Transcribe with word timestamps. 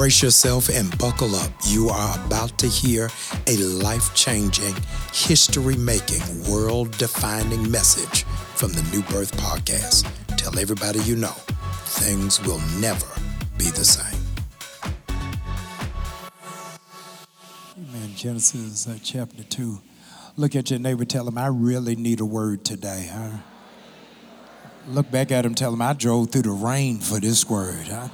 Brace 0.00 0.22
yourself 0.22 0.70
and 0.70 0.96
buckle 0.96 1.36
up. 1.36 1.50
You 1.66 1.90
are 1.90 2.18
about 2.24 2.56
to 2.60 2.66
hear 2.66 3.10
a 3.46 3.58
life 3.58 4.14
changing, 4.14 4.74
history 5.12 5.76
making, 5.76 6.22
world 6.50 6.96
defining 6.96 7.70
message 7.70 8.24
from 8.54 8.72
the 8.72 8.82
New 8.84 9.02
Birth 9.02 9.36
Podcast. 9.36 10.10
Tell 10.38 10.58
everybody 10.58 11.00
you 11.00 11.16
know 11.16 11.34
things 11.84 12.40
will 12.46 12.60
never 12.80 13.04
be 13.58 13.66
the 13.66 13.84
same. 13.84 14.18
Amen. 17.76 18.14
Genesis 18.16 18.88
uh, 18.88 18.96
chapter 19.04 19.42
2. 19.42 19.82
Look 20.38 20.56
at 20.56 20.70
your 20.70 20.78
neighbor, 20.78 21.04
tell 21.04 21.28
him, 21.28 21.36
I 21.36 21.48
really 21.48 21.94
need 21.94 22.20
a 22.20 22.24
word 22.24 22.64
today. 22.64 23.10
Huh? 23.12 23.36
Look 24.88 25.10
back 25.10 25.30
at 25.30 25.44
him, 25.44 25.54
tell 25.54 25.74
him, 25.74 25.82
I 25.82 25.92
drove 25.92 26.30
through 26.30 26.40
the 26.40 26.52
rain 26.52 27.00
for 27.00 27.20
this 27.20 27.46
word. 27.46 27.88
Huh? 27.88 28.08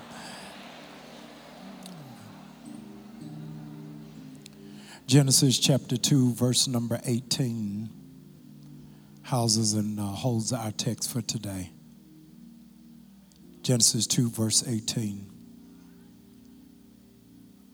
Genesis 5.07 5.57
chapter 5.61 5.97
2, 5.97 6.33
verse 6.33 6.67
number 6.67 6.99
18, 7.05 7.89
houses 9.23 9.75
and 9.75 10.01
uh, 10.01 10.03
holds 10.03 10.53
our 10.53 10.73
text 10.73 11.13
for 11.13 11.23
today. 11.23 11.71
Genesis 13.63 14.09
2, 14.09 14.31
verse 14.31 14.67
18. 14.67 15.31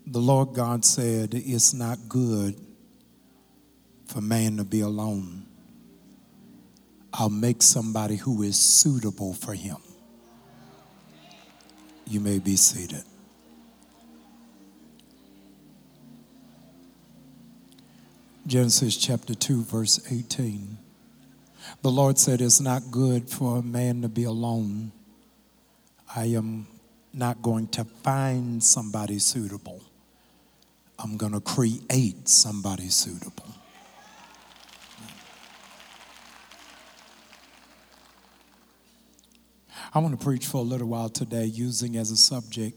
The 0.09 0.19
Lord 0.19 0.53
God 0.53 0.85
said, 0.85 1.33
It's 1.33 1.73
not 1.73 1.99
good 2.07 2.55
for 4.05 4.21
man 4.21 4.59
to 4.59 4.65
be 4.65 4.83
alone. 4.83 5.47
I'll 7.15 7.31
make 7.31 7.63
somebody 7.63 8.17
who 8.17 8.43
is 8.43 8.59
suitable 8.59 9.33
for 9.33 9.55
him. 9.55 9.79
You 12.07 12.21
may 12.21 12.41
be 12.41 12.57
seated. 12.57 13.05
Genesis 18.45 18.97
chapter 18.97 19.37
2, 19.37 19.63
verse 19.63 20.01
18. 20.11 20.77
The 21.81 21.91
Lord 21.91 22.19
said, 22.19 22.41
It's 22.41 22.61
not 22.61 22.91
good 22.91 23.31
for 23.31 23.59
a 23.59 23.63
man 23.63 24.03
to 24.03 24.09
be 24.09 24.25
alone. 24.25 24.91
I 26.15 26.25
am 26.25 26.67
not 27.13 27.41
going 27.41 27.69
to 27.69 27.85
find 27.85 28.63
somebody 28.63 29.21
suitable. 29.21 29.81
I'm 30.99 31.17
going 31.17 31.33
to 31.33 31.41
create 31.41 32.29
somebody 32.29 32.89
suitable. 32.89 33.47
I 39.95 40.01
want 40.01 40.19
to 40.19 40.25
preach 40.25 40.47
for 40.47 40.59
a 40.59 40.63
little 40.63 40.89
while 40.89 41.11
today 41.11 41.45
using 41.45 41.97
as 41.97 42.11
a 42.11 42.17
subject, 42.17 42.77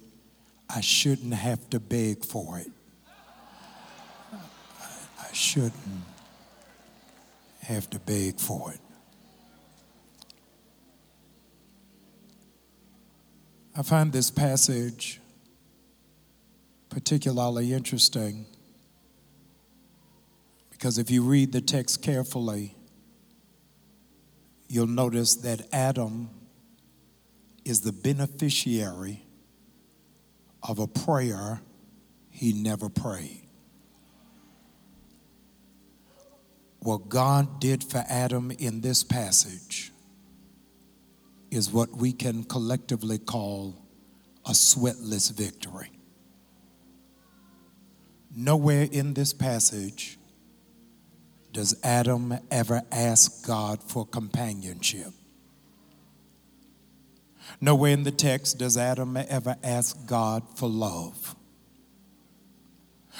I 0.70 0.82
shouldn't 0.82 1.34
have 1.34 1.68
to 1.72 1.80
beg 1.80 2.24
for 2.24 2.60
it 2.60 2.75
shouldn't 5.56 6.04
have 7.62 7.90
to 7.90 7.98
beg 7.98 8.38
for 8.38 8.74
it. 8.74 8.80
I 13.74 13.82
find 13.82 14.12
this 14.12 14.30
passage 14.30 15.22
particularly 16.90 17.72
interesting 17.72 18.46
because 20.72 20.98
if 20.98 21.10
you 21.10 21.24
read 21.24 21.54
the 21.54 21.62
text 21.62 22.02
carefully, 22.02 22.76
you'll 24.68 24.88
notice 24.88 25.36
that 25.36 25.66
Adam 25.72 26.30
is 27.64 27.80
the 27.80 27.94
beneficiary 27.94 29.22
of 30.62 30.80
a 30.80 30.88
prayer 30.88 31.62
he 32.30 32.52
never 32.52 32.90
prayed. 32.90 33.45
What 36.86 37.10
God 37.10 37.60
did 37.60 37.84
for 37.84 38.06
Adam 38.08 38.52
in 38.52 38.82
this 38.82 39.04
passage 39.04 39.92
is 41.50 41.72
what 41.72 41.90
we 41.90 42.12
can 42.12 42.44
collectively 42.44 43.18
call 43.18 43.76
a 44.46 44.52
sweatless 44.52 45.36
victory. 45.36 45.90
Nowhere 48.36 48.88
in 48.92 49.16
this 49.16 49.34
passage 49.34 50.20
does 51.52 51.76
Adam 51.84 52.38
ever 52.52 52.84
ask 52.92 53.48
God 53.48 53.82
for 53.82 54.06
companionship. 54.06 55.12
Nowhere 57.60 57.94
in 57.94 58.04
the 58.04 58.12
text 58.12 58.60
does 58.60 58.78
Adam 58.78 59.18
ever 59.18 59.56
ask 59.64 60.06
God 60.06 60.44
for 60.56 60.70
love. 60.70 61.36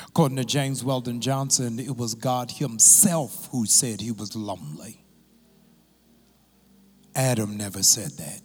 According 0.08 0.38
to 0.38 0.46
James 0.46 0.84
Weldon 0.84 1.22
Johnson, 1.22 1.80
it 1.80 1.96
was 1.96 2.16
God 2.16 2.52
Himself 2.52 3.50
who 3.52 3.66
said 3.66 4.02
he 4.02 4.12
was 4.12 4.36
lonely. 4.36 5.04
Adam 7.16 7.56
never 7.56 7.82
said 7.82 8.12
that. 8.18 8.42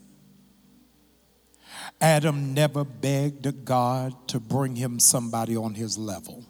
Adam 2.01 2.55
never 2.55 2.85
begged 2.85 3.65
God 3.65 4.29
to 4.29 4.41
bring 4.41 4.77
him 4.77 4.99
somebody 4.99 5.57
on 5.57 5.75
his 5.75 5.99
level. 5.99 6.47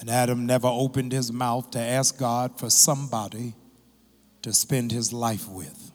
And 0.00 0.10
Adam 0.10 0.44
never 0.44 0.66
opened 0.66 1.12
his 1.12 1.32
mouth 1.32 1.70
to 1.70 1.78
ask 1.78 2.18
God 2.18 2.58
for 2.58 2.68
somebody 2.68 3.54
to 4.42 4.52
spend 4.52 4.90
his 4.90 5.12
life 5.12 5.48
with. 5.48 5.92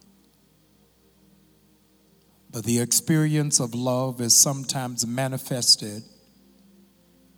But 2.50 2.64
the 2.64 2.80
experience 2.80 3.60
of 3.60 3.74
love 3.74 4.20
is 4.20 4.34
sometimes 4.34 5.06
manifested 5.06 6.02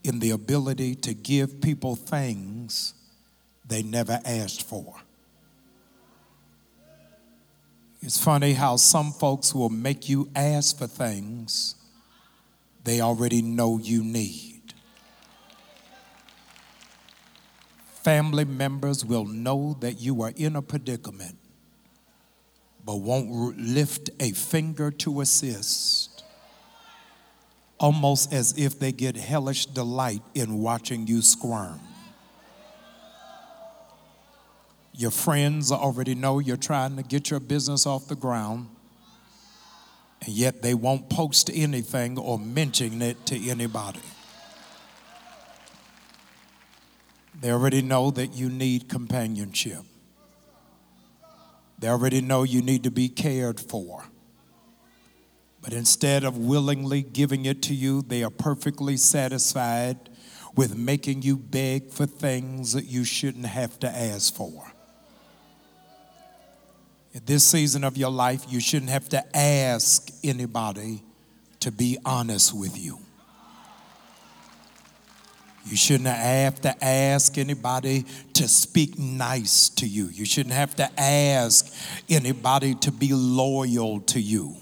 in 0.03 0.19
the 0.19 0.31
ability 0.31 0.95
to 0.95 1.15
give 1.15 1.61
people 1.61 1.97
things 1.97 2.95
they 3.67 3.83
never 3.83 4.21
asked 4.25 4.63
for. 4.63 4.97
It's 8.03 8.23
funny 8.23 8.55
how 8.55 8.77
some 8.77 9.13
folks 9.13 9.55
will 9.55 9.69
make 9.69 10.09
you 10.09 10.31
ask 10.35 10.79
for 10.79 10.87
things 10.87 11.75
they 12.83 13.01
already 13.01 13.43
know 13.43 13.79
you 13.79 14.03
need. 14.03 14.73
Family 18.03 18.47
members 18.47 19.05
will 19.05 19.27
know 19.27 19.77
that 19.81 20.01
you 20.01 20.23
are 20.23 20.33
in 20.35 20.57
a 20.57 20.63
predicament, 20.63 21.37
but 22.85 22.97
won't 22.97 23.59
lift 23.59 24.09
a 24.19 24.31
finger 24.31 24.91
to 24.91 25.21
assist 25.21 26.10
almost 27.81 28.33
as 28.33 28.57
if 28.59 28.79
they 28.79 28.93
get 28.93 29.17
hellish 29.17 29.65
delight 29.67 30.23
in 30.35 30.59
watching 30.59 31.07
you 31.07 31.23
squirm. 31.23 31.81
Your 34.93 35.11
friends 35.11 35.73
already 35.73 36.15
know 36.15 36.41
you're 36.41 36.59
trying 36.59 36.97
to 36.97 37.03
get 37.03 37.31
your 37.31 37.41
business 37.41 37.87
off 37.87 38.07
the 38.07 38.15
ground, 38.15 38.69
and 40.21 40.29
yet 40.35 40.61
they 40.61 40.75
won't 40.75 41.09
post 41.09 41.51
anything 41.53 42.19
or 42.19 42.39
mention 42.39 43.01
it 43.01 43.25
to 43.27 43.49
anybody. 43.49 44.01
They 47.41 47.51
already 47.51 47.81
know 47.81 48.11
that 48.11 48.35
you 48.35 48.51
need 48.51 48.91
companionship. 48.91 49.81
They 51.79 51.89
already 51.89 52.21
know 52.21 52.43
you 52.43 52.61
need 52.61 52.85
to 52.85 52.91
be 52.91 53.09
cared 53.09 53.59
for. 53.59 54.05
But 55.63 55.73
instead 55.73 56.25
of 56.25 56.39
willingly 56.39 57.03
giving 57.03 57.45
it 57.45 57.63
to 57.63 57.75
you, 57.75 58.03
they 58.03 58.23
are 58.23 58.31
perfectly 58.31 58.97
satisfied 58.97 60.09
with 60.57 60.77
making 60.77 61.23
you 61.23 61.37
beg 61.37 61.91
for 61.91 62.07
things 62.07 62.73
that 62.73 62.87
you 62.87 63.05
shouldn't 63.05 63.47
have 63.47 63.79
to 63.81 63.89
ask 63.89 64.35
for. 64.35 64.73
In 67.13 67.23
this 67.25 67.45
season 67.45 67.85
of 67.85 67.97
your 67.97 68.11
life, 68.11 68.45
you 68.49 68.61
shouldn't 68.61 68.91
have 68.91 69.09
to 69.11 69.37
ask 69.37 70.11
anybody 70.23 71.03
to 71.61 71.71
be 71.71 71.99
honest 72.05 72.55
with 72.55 72.79
you. 72.79 72.99
You 75.67 75.77
shouldn't 75.77 76.09
have 76.09 76.61
to 76.63 76.85
ask 76.85 77.37
anybody 77.37 78.07
to 78.35 78.49
speak 78.49 78.99
nice 78.99 79.69
to 79.71 79.87
you. 79.87 80.07
You 80.07 80.25
shouldn't 80.25 80.55
have 80.55 80.75
to 80.77 80.89
ask 81.01 81.73
anybody 82.09 82.75
to 82.77 82.91
be 82.91 83.13
loyal 83.13 84.01
to 84.01 84.21
you. 84.21 84.57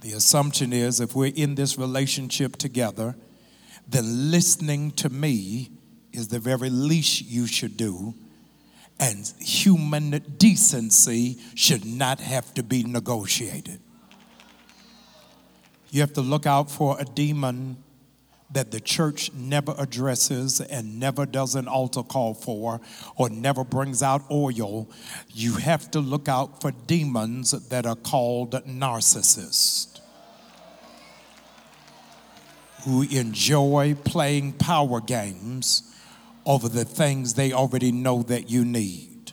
The 0.00 0.12
assumption 0.12 0.72
is 0.72 1.00
if 1.00 1.14
we're 1.14 1.32
in 1.34 1.54
this 1.54 1.76
relationship 1.76 2.56
together, 2.56 3.16
then 3.86 4.30
listening 4.30 4.92
to 4.92 5.10
me 5.10 5.70
is 6.12 6.28
the 6.28 6.38
very 6.38 6.70
least 6.70 7.26
you 7.26 7.46
should 7.46 7.76
do. 7.76 8.14
And 8.98 9.30
human 9.40 10.10
decency 10.36 11.38
should 11.54 11.84
not 11.84 12.20
have 12.20 12.52
to 12.54 12.62
be 12.62 12.82
negotiated. 12.82 13.80
You 15.90 16.00
have 16.02 16.12
to 16.14 16.20
look 16.20 16.46
out 16.46 16.70
for 16.70 16.98
a 17.00 17.04
demon 17.04 17.78
that 18.52 18.70
the 18.70 18.80
church 18.80 19.32
never 19.32 19.74
addresses 19.78 20.60
and 20.60 20.98
never 20.98 21.24
does 21.24 21.54
an 21.54 21.68
altar 21.68 22.02
call 22.02 22.34
for 22.34 22.80
or 23.16 23.30
never 23.30 23.64
brings 23.64 24.02
out 24.02 24.22
oil. 24.30 24.88
You 25.32 25.54
have 25.54 25.90
to 25.92 26.00
look 26.00 26.28
out 26.28 26.60
for 26.60 26.72
demons 26.72 27.52
that 27.52 27.86
are 27.86 27.96
called 27.96 28.52
narcissists. 28.66 29.89
Who 32.84 33.02
enjoy 33.02 33.94
playing 34.04 34.52
power 34.54 35.00
games 35.00 35.82
over 36.46 36.68
the 36.68 36.84
things 36.84 37.34
they 37.34 37.52
already 37.52 37.92
know 37.92 38.22
that 38.22 38.50
you 38.50 38.64
need. 38.64 39.32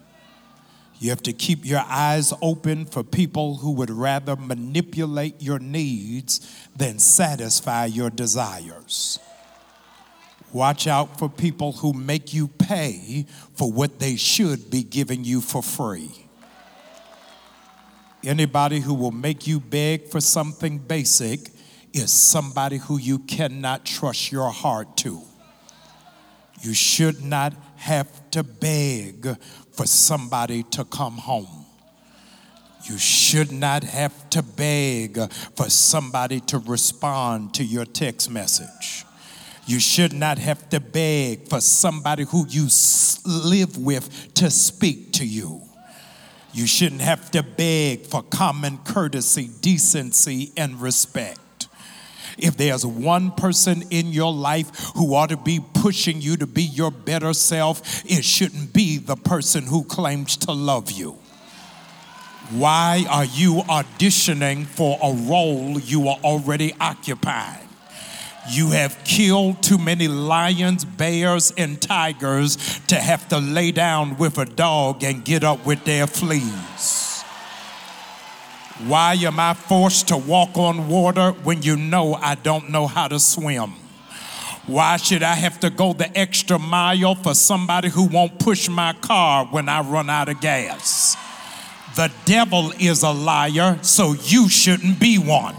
You 0.99 1.11
have 1.11 1.21
to 1.23 1.33
keep 1.33 1.63
your 1.63 1.83
eyes 1.87 2.33
open 2.41 2.85
for 2.85 3.03
people 3.03 3.57
who 3.57 3.71
would 3.73 3.91
rather 3.91 4.35
manipulate 4.35 5.41
your 5.41 5.59
needs 5.59 6.67
than 6.75 6.97
satisfy 6.99 7.85
your 7.85 8.09
desires. 8.09 9.19
Watch 10.51 10.87
out 10.87 11.19
for 11.19 11.29
people 11.29 11.73
who 11.73 11.93
make 11.93 12.33
you 12.33 12.47
pay 12.47 13.25
for 13.53 13.71
what 13.71 13.99
they 13.99 14.15
should 14.15 14.71
be 14.71 14.81
giving 14.81 15.23
you 15.23 15.41
for 15.41 15.61
free. 15.61 16.25
Anybody 18.23 18.79
who 18.79 18.93
will 18.93 19.11
make 19.11 19.45
you 19.45 19.59
beg 19.59 20.07
for 20.09 20.19
something 20.19 20.79
basic 20.79 21.51
is 21.97 22.11
somebody 22.11 22.77
who 22.77 22.97
you 22.97 23.19
cannot 23.19 23.85
trust 23.85 24.31
your 24.31 24.49
heart 24.49 24.97
to. 24.97 25.21
You 26.61 26.73
should 26.73 27.23
not 27.23 27.53
have 27.77 28.07
to 28.31 28.43
beg 28.43 29.27
for 29.71 29.85
somebody 29.85 30.63
to 30.63 30.85
come 30.85 31.17
home. 31.17 31.65
You 32.85 32.97
should 32.97 33.51
not 33.51 33.83
have 33.83 34.29
to 34.31 34.41
beg 34.41 35.31
for 35.55 35.69
somebody 35.69 36.39
to 36.41 36.59
respond 36.59 37.53
to 37.55 37.63
your 37.63 37.85
text 37.85 38.31
message. 38.31 39.05
You 39.65 39.79
should 39.79 40.13
not 40.13 40.37
have 40.37 40.69
to 40.69 40.79
beg 40.79 41.49
for 41.49 41.59
somebody 41.59 42.23
who 42.23 42.47
you 42.47 42.69
live 43.25 43.77
with 43.77 44.33
to 44.35 44.49
speak 44.49 45.13
to 45.13 45.25
you. 45.25 45.61
You 46.53 46.65
shouldn't 46.65 47.01
have 47.01 47.29
to 47.31 47.43
beg 47.43 48.05
for 48.05 48.23
common 48.23 48.77
courtesy, 48.79 49.49
decency, 49.61 50.53
and 50.55 50.81
respect. 50.81 51.39
If 52.37 52.57
there's 52.57 52.85
one 52.85 53.31
person 53.31 53.83
in 53.89 54.07
your 54.07 54.33
life 54.33 54.91
who 54.95 55.13
ought 55.15 55.29
to 55.29 55.37
be 55.37 55.59
pushing 55.73 56.21
you 56.21 56.37
to 56.37 56.47
be 56.47 56.63
your 56.63 56.91
better 56.91 57.33
self, 57.33 58.03
it 58.05 58.23
shouldn't 58.23 58.73
be 58.73 58.97
the 58.97 59.15
person 59.15 59.65
who 59.65 59.83
claims 59.83 60.37
to 60.37 60.51
love 60.51 60.91
you. 60.91 61.17
Why 62.51 63.05
are 63.09 63.25
you 63.25 63.55
auditioning 63.63 64.65
for 64.65 64.97
a 65.03 65.13
role 65.13 65.79
you 65.79 66.07
are 66.07 66.17
already 66.23 66.73
occupying? 66.79 67.67
You 68.49 68.71
have 68.71 68.97
killed 69.03 69.61
too 69.61 69.77
many 69.77 70.07
lions, 70.07 70.85
bears, 70.85 71.51
and 71.57 71.81
tigers 71.81 72.79
to 72.87 72.95
have 72.95 73.27
to 73.29 73.39
lay 73.39 73.71
down 73.71 74.17
with 74.17 74.37
a 74.37 74.45
dog 74.45 75.03
and 75.03 75.25
get 75.25 75.43
up 75.43 75.65
with 75.65 75.83
their 75.83 76.07
fleas. 76.07 77.06
Why 78.85 79.15
am 79.15 79.39
I 79.39 79.55
forced 79.55 80.09
to 80.09 80.17
walk 80.17 80.55
on 80.55 80.87
water 80.87 81.31
when 81.43 81.63
you 81.63 81.75
know 81.75 82.13
I 82.13 82.35
don't 82.35 82.69
know 82.69 82.85
how 82.85 83.07
to 83.07 83.19
swim? 83.19 83.73
Why 84.67 84.97
should 84.97 85.23
I 85.23 85.33
have 85.33 85.59
to 85.61 85.69
go 85.69 85.93
the 85.93 86.15
extra 86.15 86.59
mile 86.59 87.15
for 87.15 87.33
somebody 87.33 87.89
who 87.89 88.03
won't 88.03 88.37
push 88.37 88.69
my 88.69 88.93
car 88.93 89.45
when 89.45 89.67
I 89.67 89.81
run 89.81 90.09
out 90.09 90.29
of 90.29 90.41
gas? 90.41 91.15
The 91.95 92.11
devil 92.25 92.71
is 92.79 93.01
a 93.01 93.11
liar, 93.11 93.79
so 93.81 94.13
you 94.13 94.47
shouldn't 94.47 94.99
be 94.99 95.17
one 95.17 95.55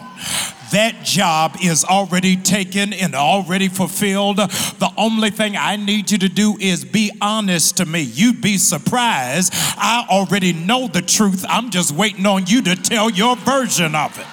that 0.72 1.04
job 1.04 1.56
is 1.62 1.84
already 1.84 2.36
taken 2.36 2.92
and 2.92 3.14
already 3.14 3.68
fulfilled. 3.68 4.36
The 4.36 4.92
only 4.96 5.30
thing 5.30 5.56
I 5.56 5.76
need 5.76 6.10
you 6.10 6.18
to 6.18 6.28
do 6.28 6.56
is 6.60 6.84
be 6.84 7.10
honest 7.20 7.78
to 7.78 7.86
me. 7.86 8.00
You'd 8.00 8.40
be 8.40 8.58
surprised. 8.58 9.52
I 9.54 10.06
already 10.10 10.52
know 10.52 10.88
the 10.88 11.02
truth. 11.02 11.44
I'm 11.48 11.70
just 11.70 11.92
waiting 11.92 12.26
on 12.26 12.46
you 12.46 12.62
to 12.62 12.76
tell 12.76 13.10
your 13.10 13.36
version 13.36 13.94
of 13.94 14.18
it. 14.18 14.26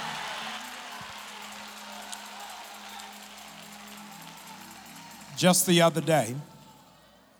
Just 5.37 5.65
the 5.67 5.81
other 5.81 5.99
day, 5.99 6.33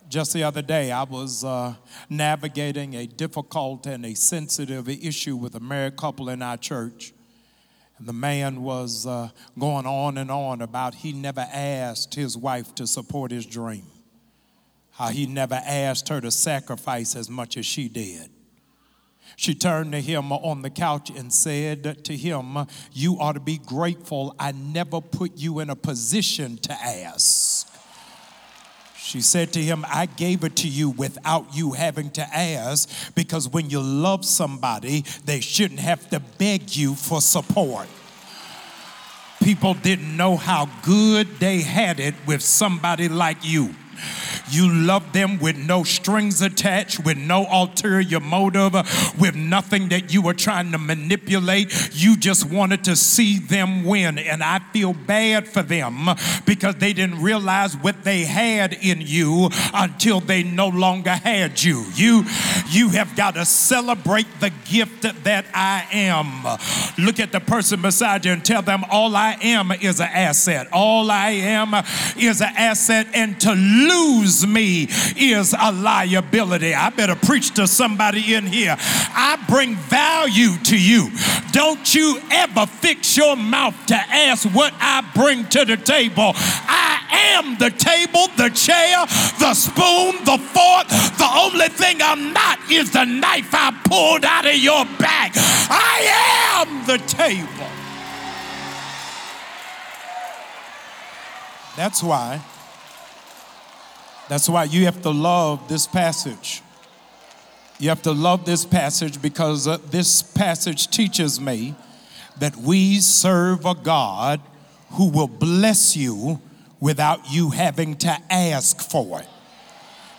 just 0.08 0.32
the 0.32 0.44
other 0.44 0.62
day, 0.62 0.92
I 0.92 1.02
was 1.02 1.42
uh, 1.42 1.74
navigating 2.08 2.94
a 2.94 3.06
difficult 3.06 3.86
and 3.86 4.04
a 4.04 4.14
sensitive 4.14 4.88
issue 4.88 5.34
with 5.34 5.54
a 5.54 5.60
married 5.60 5.96
couple 5.96 6.28
in 6.28 6.42
our 6.42 6.56
church. 6.56 7.12
The 7.98 8.12
man 8.12 8.62
was 8.62 9.06
uh, 9.06 9.30
going 9.58 9.86
on 9.86 10.18
and 10.18 10.30
on 10.30 10.60
about 10.60 10.96
he 10.96 11.12
never 11.12 11.46
asked 11.50 12.14
his 12.14 12.36
wife 12.36 12.74
to 12.74 12.86
support 12.86 13.30
his 13.30 13.46
dream, 13.46 13.86
how 14.92 15.08
he 15.08 15.26
never 15.26 15.54
asked 15.54 16.08
her 16.10 16.20
to 16.20 16.30
sacrifice 16.30 17.16
as 17.16 17.30
much 17.30 17.56
as 17.56 17.64
she 17.64 17.88
did. 17.88 18.28
She 19.34 19.54
turned 19.54 19.92
to 19.92 20.00
him 20.00 20.30
on 20.30 20.62
the 20.62 20.70
couch 20.70 21.10
and 21.10 21.32
said 21.32 22.04
to 22.04 22.16
him, 22.16 22.56
You 22.92 23.18
ought 23.18 23.32
to 23.32 23.40
be 23.40 23.58
grateful 23.58 24.34
I 24.38 24.52
never 24.52 25.00
put 25.00 25.36
you 25.36 25.60
in 25.60 25.70
a 25.70 25.76
position 25.76 26.58
to 26.58 26.72
ask. 26.72 27.55
She 29.06 29.20
said 29.20 29.52
to 29.52 29.62
him, 29.62 29.86
I 29.88 30.06
gave 30.06 30.42
it 30.42 30.56
to 30.56 30.68
you 30.68 30.90
without 30.90 31.54
you 31.54 31.74
having 31.74 32.10
to 32.10 32.22
ask 32.22 32.90
because 33.14 33.48
when 33.48 33.70
you 33.70 33.80
love 33.80 34.24
somebody, 34.24 35.04
they 35.24 35.38
shouldn't 35.38 35.78
have 35.78 36.10
to 36.10 36.18
beg 36.18 36.74
you 36.74 36.96
for 36.96 37.20
support. 37.20 37.86
People 39.40 39.74
didn't 39.74 40.16
know 40.16 40.36
how 40.36 40.68
good 40.82 41.38
they 41.38 41.60
had 41.60 42.00
it 42.00 42.16
with 42.26 42.42
somebody 42.42 43.08
like 43.08 43.36
you. 43.42 43.76
You 44.50 44.72
love 44.72 45.12
them 45.12 45.38
with 45.38 45.56
no 45.56 45.82
strings 45.82 46.42
attached, 46.42 47.04
with 47.04 47.16
no 47.16 47.46
ulterior 47.50 48.20
motive, 48.20 48.74
with 49.18 49.34
nothing 49.34 49.88
that 49.88 50.12
you 50.12 50.22
were 50.22 50.34
trying 50.34 50.72
to 50.72 50.78
manipulate. 50.78 51.90
You 51.92 52.16
just 52.16 52.50
wanted 52.50 52.84
to 52.84 52.96
see 52.96 53.38
them 53.38 53.84
win. 53.84 54.18
And 54.18 54.42
I 54.42 54.60
feel 54.72 54.92
bad 54.92 55.48
for 55.48 55.62
them 55.62 56.08
because 56.44 56.76
they 56.76 56.92
didn't 56.92 57.22
realize 57.22 57.76
what 57.76 58.04
they 58.04 58.24
had 58.24 58.72
in 58.74 59.00
you 59.00 59.50
until 59.74 60.20
they 60.20 60.42
no 60.42 60.68
longer 60.68 61.10
had 61.10 61.62
you. 61.62 61.84
You, 61.94 62.24
you 62.68 62.90
have 62.90 63.16
got 63.16 63.34
to 63.34 63.44
celebrate 63.44 64.26
the 64.40 64.52
gift 64.68 65.02
that 65.24 65.46
I 65.54 65.86
am. 65.92 66.44
Look 67.04 67.20
at 67.20 67.32
the 67.32 67.40
person 67.40 67.82
beside 67.82 68.24
you 68.24 68.32
and 68.32 68.44
tell 68.44 68.62
them, 68.62 68.84
All 68.90 69.16
I 69.16 69.36
am 69.42 69.72
is 69.72 70.00
an 70.00 70.08
asset. 70.12 70.68
All 70.72 71.10
I 71.10 71.30
am 71.30 71.74
is 72.16 72.40
an 72.40 72.52
asset. 72.56 73.06
And 73.14 73.40
to 73.40 73.54
lose 73.88 74.46
me 74.46 74.88
is 75.16 75.54
a 75.58 75.72
liability. 75.72 76.74
I 76.74 76.90
better 76.90 77.14
preach 77.14 77.54
to 77.54 77.66
somebody 77.66 78.34
in 78.34 78.46
here. 78.46 78.76
I 78.78 79.42
bring 79.48 79.74
value 79.76 80.56
to 80.64 80.78
you. 80.78 81.10
Don't 81.52 81.94
you 81.94 82.20
ever 82.30 82.66
fix 82.66 83.16
your 83.16 83.36
mouth 83.36 83.74
to 83.86 83.94
ask 83.94 84.48
what 84.54 84.74
I 84.78 85.02
bring 85.14 85.46
to 85.48 85.64
the 85.64 85.76
table. 85.76 86.32
I 86.34 87.00
am 87.38 87.56
the 87.58 87.70
table, 87.70 88.28
the 88.36 88.50
chair, 88.50 89.06
the 89.38 89.54
spoon, 89.54 90.24
the 90.24 90.38
fork. 90.38 90.88
The 91.18 91.30
only 91.34 91.68
thing 91.68 92.02
I'm 92.02 92.32
not 92.32 92.58
is 92.70 92.92
the 92.92 93.04
knife 93.04 93.50
I 93.52 93.70
pulled 93.84 94.24
out 94.24 94.46
of 94.46 94.56
your 94.56 94.84
back. 94.98 95.32
I 95.34 96.60
am 96.60 96.86
the 96.86 96.98
table. 97.06 97.70
That's 101.76 102.02
why 102.02 102.40
that's 104.28 104.48
why 104.48 104.64
you 104.64 104.84
have 104.86 105.02
to 105.02 105.10
love 105.10 105.68
this 105.68 105.86
passage. 105.86 106.62
You 107.78 107.90
have 107.90 108.02
to 108.02 108.12
love 108.12 108.44
this 108.44 108.64
passage 108.64 109.20
because 109.20 109.68
uh, 109.68 109.78
this 109.90 110.22
passage 110.22 110.88
teaches 110.88 111.40
me 111.40 111.74
that 112.38 112.56
we 112.56 113.00
serve 113.00 113.64
a 113.64 113.74
God 113.74 114.40
who 114.92 115.10
will 115.10 115.28
bless 115.28 115.96
you 115.96 116.40
without 116.80 117.30
you 117.30 117.50
having 117.50 117.96
to 117.96 118.16
ask 118.30 118.80
for 118.80 119.20
it. 119.20 119.28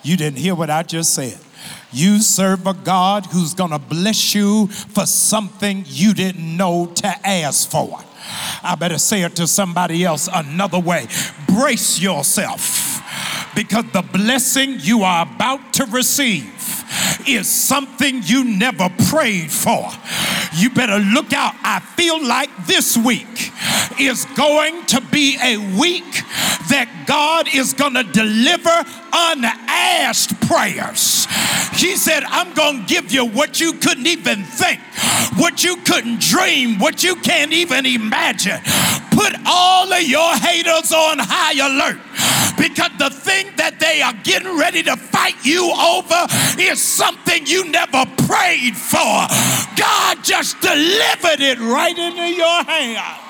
You 0.04 0.18
didn't 0.18 0.40
hear 0.40 0.56
what 0.56 0.70
I 0.70 0.84
just 0.84 1.14
said. 1.14 1.38
You 1.92 2.22
serve 2.22 2.68
a 2.68 2.74
God 2.74 3.26
who's 3.26 3.54
going 3.54 3.72
to 3.72 3.80
bless 3.80 4.36
you 4.36 4.68
for 4.68 5.06
something 5.06 5.84
you 5.88 6.14
didn't 6.14 6.56
know 6.56 6.86
to 6.86 7.08
ask 7.28 7.70
for. 7.70 8.00
I 8.64 8.76
better 8.76 9.00
say 9.00 9.24
it 9.24 9.36
to 9.38 9.48
somebody 9.48 10.04
else 10.04 10.30
another 10.34 10.80
way. 10.80 11.08
Brace 11.48 12.00
yourself 12.00 12.87
because 13.58 13.86
the 13.92 14.04
blessing 14.04 14.76
you 14.82 15.02
are 15.02 15.24
about 15.24 15.74
to 15.74 15.84
receive 15.86 16.46
is 17.28 17.50
something 17.50 18.22
you 18.24 18.44
never 18.44 18.88
prayed 19.10 19.52
for. 19.52 19.90
You 20.54 20.70
better 20.70 21.00
look 21.00 21.34
out. 21.34 21.56
I 21.64 21.80
feel 21.80 22.24
like 22.24 22.52
this 22.68 22.96
week 22.96 23.52
is 24.00 24.26
going 24.38 24.86
to 24.86 25.02
be 25.02 25.40
a 25.42 25.58
week 25.80 26.04
that 26.70 27.06
God 27.08 27.48
is 27.52 27.74
going 27.74 27.96
to 27.96 28.04
deliver 28.04 28.86
unasked 29.12 30.40
prayers. 30.48 31.26
He 31.74 31.96
said, 31.96 32.26
I'm 32.26 32.54
going 32.54 32.82
to 32.82 32.86
give 32.86 33.12
you 33.12 33.26
what 33.26 33.60
you 33.60 33.74
couldn't 33.74 34.06
even 34.06 34.44
think, 34.44 34.80
what 35.38 35.64
you 35.64 35.78
couldn't 35.78 36.20
dream, 36.20 36.78
what 36.78 37.04
you 37.04 37.16
can't 37.16 37.54
even 37.54 37.88
imagine. 37.88 38.60
Put 39.10 39.34
all 39.48 39.92
of 39.92 40.04
your 40.04 40.36
haters 40.36 40.94
on 40.94 41.18
high 41.18 41.54
alert 41.54 42.07
because 42.58 42.92
the 42.98 43.10
thing 43.10 43.48
that 43.58 43.80
they 43.80 44.02
are 44.02 44.14
getting 44.24 44.58
ready 44.58 44.84
to 44.84 44.96
fight 44.98 45.36
you 45.46 45.72
over 45.72 46.28
is 46.60 46.82
something 46.82 47.46
you 47.46 47.70
never 47.70 48.06
prayed 48.28 48.76
for. 48.76 49.28
God 49.78 50.24
just 50.24 50.60
delivered 50.62 51.40
it 51.40 51.60
right 51.60 51.98
into 51.98 52.24
your 52.24 52.64
hand. 52.64 53.24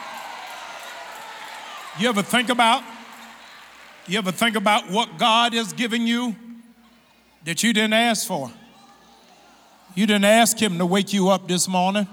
You 2.00 2.10
ever 2.10 2.22
think 2.22 2.50
about 2.50 2.84
you 4.08 4.18
ever 4.18 4.32
think 4.32 4.56
about 4.56 4.90
what 4.90 5.18
God 5.18 5.54
is 5.54 5.74
giving 5.74 6.08
you 6.08 6.34
that 7.44 7.62
you 7.62 7.74
didn't 7.74 7.94
ask 7.94 8.26
for? 8.26 8.50
You 9.96 10.08
didn't 10.08 10.26
ask 10.26 10.58
him 10.58 10.78
to 10.78 10.86
wake 10.86 11.12
you 11.12 11.28
up 11.28 11.48
this 11.48 11.68
morning, 11.68 12.08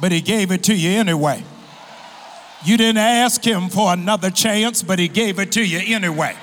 but 0.00 0.12
he 0.12 0.20
gave 0.20 0.50
it 0.50 0.62
to 0.64 0.74
you 0.74 0.90
anyway. 0.90 1.42
You 2.64 2.78
didn't 2.78 2.98
ask 2.98 3.44
him 3.44 3.68
for 3.68 3.92
another 3.92 4.30
chance, 4.30 4.82
but 4.82 4.98
he 4.98 5.06
gave 5.08 5.38
it 5.38 5.52
to 5.52 5.62
you 5.62 5.94
anyway. 5.94 6.34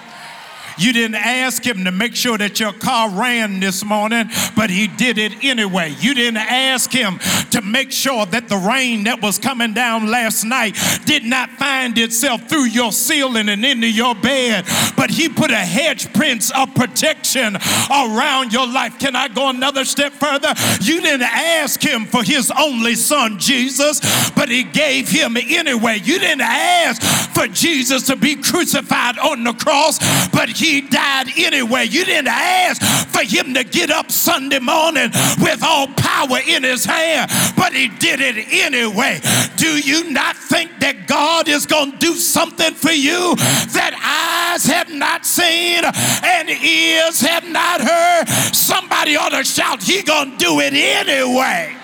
You 0.81 0.93
didn't 0.93 1.15
ask 1.15 1.63
him 1.63 1.85
to 1.85 1.91
make 1.91 2.15
sure 2.15 2.39
that 2.39 2.59
your 2.59 2.73
car 2.73 3.07
ran 3.07 3.59
this 3.59 3.85
morning, 3.85 4.31
but 4.55 4.71
he 4.71 4.87
did 4.87 5.19
it 5.19 5.43
anyway. 5.43 5.93
You 5.99 6.15
didn't 6.15 6.37
ask 6.37 6.91
him 6.91 7.19
to 7.51 7.61
make 7.61 7.91
sure 7.91 8.25
that 8.25 8.49
the 8.49 8.57
rain 8.57 9.03
that 9.03 9.21
was 9.21 9.37
coming 9.37 9.73
down 9.73 10.09
last 10.09 10.43
night 10.43 10.75
did 11.05 11.23
not 11.23 11.51
find 11.51 11.95
itself 11.99 12.49
through 12.49 12.65
your 12.65 12.91
ceiling 12.91 13.49
and 13.49 13.63
into 13.63 13.87
your 13.87 14.15
bed, 14.15 14.65
but 14.97 15.11
he 15.11 15.29
put 15.29 15.51
a 15.51 15.55
hedge 15.55 16.11
prince 16.13 16.49
of 16.49 16.73
protection 16.73 17.57
around 17.91 18.51
your 18.51 18.65
life. 18.65 18.97
Can 18.97 19.15
I 19.15 19.27
go 19.27 19.49
another 19.49 19.85
step 19.85 20.13
further? 20.13 20.51
You 20.81 20.99
didn't 20.99 21.21
ask 21.21 21.79
him 21.79 22.05
for 22.05 22.23
his 22.23 22.51
only 22.57 22.95
son, 22.95 23.37
Jesus, 23.37 23.99
but 24.31 24.49
he 24.49 24.63
gave 24.63 25.09
him 25.09 25.37
anyway. 25.37 25.99
You 26.03 26.17
didn't 26.17 26.41
ask 26.41 27.03
for 27.35 27.45
Jesus 27.47 28.07
to 28.07 28.15
be 28.15 28.35
crucified 28.35 29.19
on 29.19 29.43
the 29.43 29.53
cross, 29.53 29.99
but 30.29 30.49
he 30.49 30.70
died 30.79 31.27
anyway. 31.35 31.85
You 31.85 32.05
didn't 32.05 32.29
ask 32.29 32.81
for 33.09 33.23
him 33.23 33.53
to 33.55 33.65
get 33.65 33.89
up 33.89 34.09
Sunday 34.09 34.59
morning 34.59 35.09
with 35.39 35.61
all 35.61 35.87
power 35.87 36.39
in 36.47 36.63
his 36.63 36.85
hand, 36.85 37.29
but 37.57 37.73
he 37.73 37.89
did 37.89 38.21
it 38.21 38.47
anyway. 38.49 39.19
Do 39.57 39.77
you 39.77 40.11
not 40.11 40.37
think 40.37 40.79
that 40.79 41.07
God 41.07 41.49
is 41.49 41.65
going 41.65 41.91
to 41.91 41.97
do 41.97 42.13
something 42.15 42.73
for 42.73 42.91
you 42.91 43.35
that 43.35 44.53
eyes 44.53 44.65
have 44.65 44.89
not 44.89 45.25
seen 45.25 45.83
and 45.83 46.49
ears 46.49 47.19
have 47.21 47.47
not 47.47 47.81
heard? 47.81 48.29
Somebody 48.55 49.17
ought 49.17 49.29
to 49.29 49.43
shout, 49.43 49.83
He 49.83 50.03
going 50.03 50.31
to 50.31 50.37
do 50.37 50.59
it 50.61 50.73
anyway. 50.73 51.75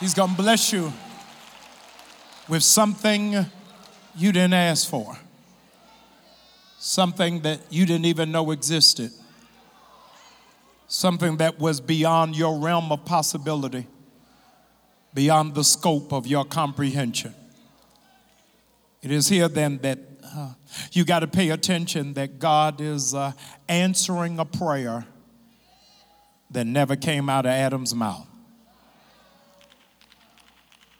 He's 0.00 0.14
going 0.14 0.30
to 0.30 0.36
bless 0.36 0.72
you 0.72 0.92
with 2.48 2.62
something 2.62 3.46
you 4.16 4.32
didn't 4.32 4.54
ask 4.54 4.88
for, 4.88 5.18
something 6.78 7.40
that 7.40 7.60
you 7.70 7.86
didn't 7.86 8.06
even 8.06 8.32
know 8.32 8.50
existed, 8.50 9.10
something 10.88 11.36
that 11.36 11.58
was 11.58 11.80
beyond 11.80 12.36
your 12.36 12.58
realm 12.58 12.90
of 12.90 13.04
possibility, 13.04 13.86
beyond 15.14 15.54
the 15.54 15.64
scope 15.64 16.12
of 16.12 16.26
your 16.26 16.44
comprehension. 16.44 17.34
It 19.02 19.10
is 19.10 19.28
here 19.28 19.48
then 19.48 19.78
that 19.78 19.98
uh, 20.24 20.52
you 20.92 21.04
got 21.04 21.20
to 21.20 21.26
pay 21.26 21.50
attention 21.50 22.14
that 22.14 22.38
God 22.38 22.80
is 22.80 23.14
uh, 23.14 23.32
answering 23.68 24.38
a 24.38 24.44
prayer 24.44 25.06
that 26.50 26.66
never 26.66 26.96
came 26.96 27.28
out 27.28 27.46
of 27.46 27.52
Adam's 27.52 27.94
mouth. 27.94 28.26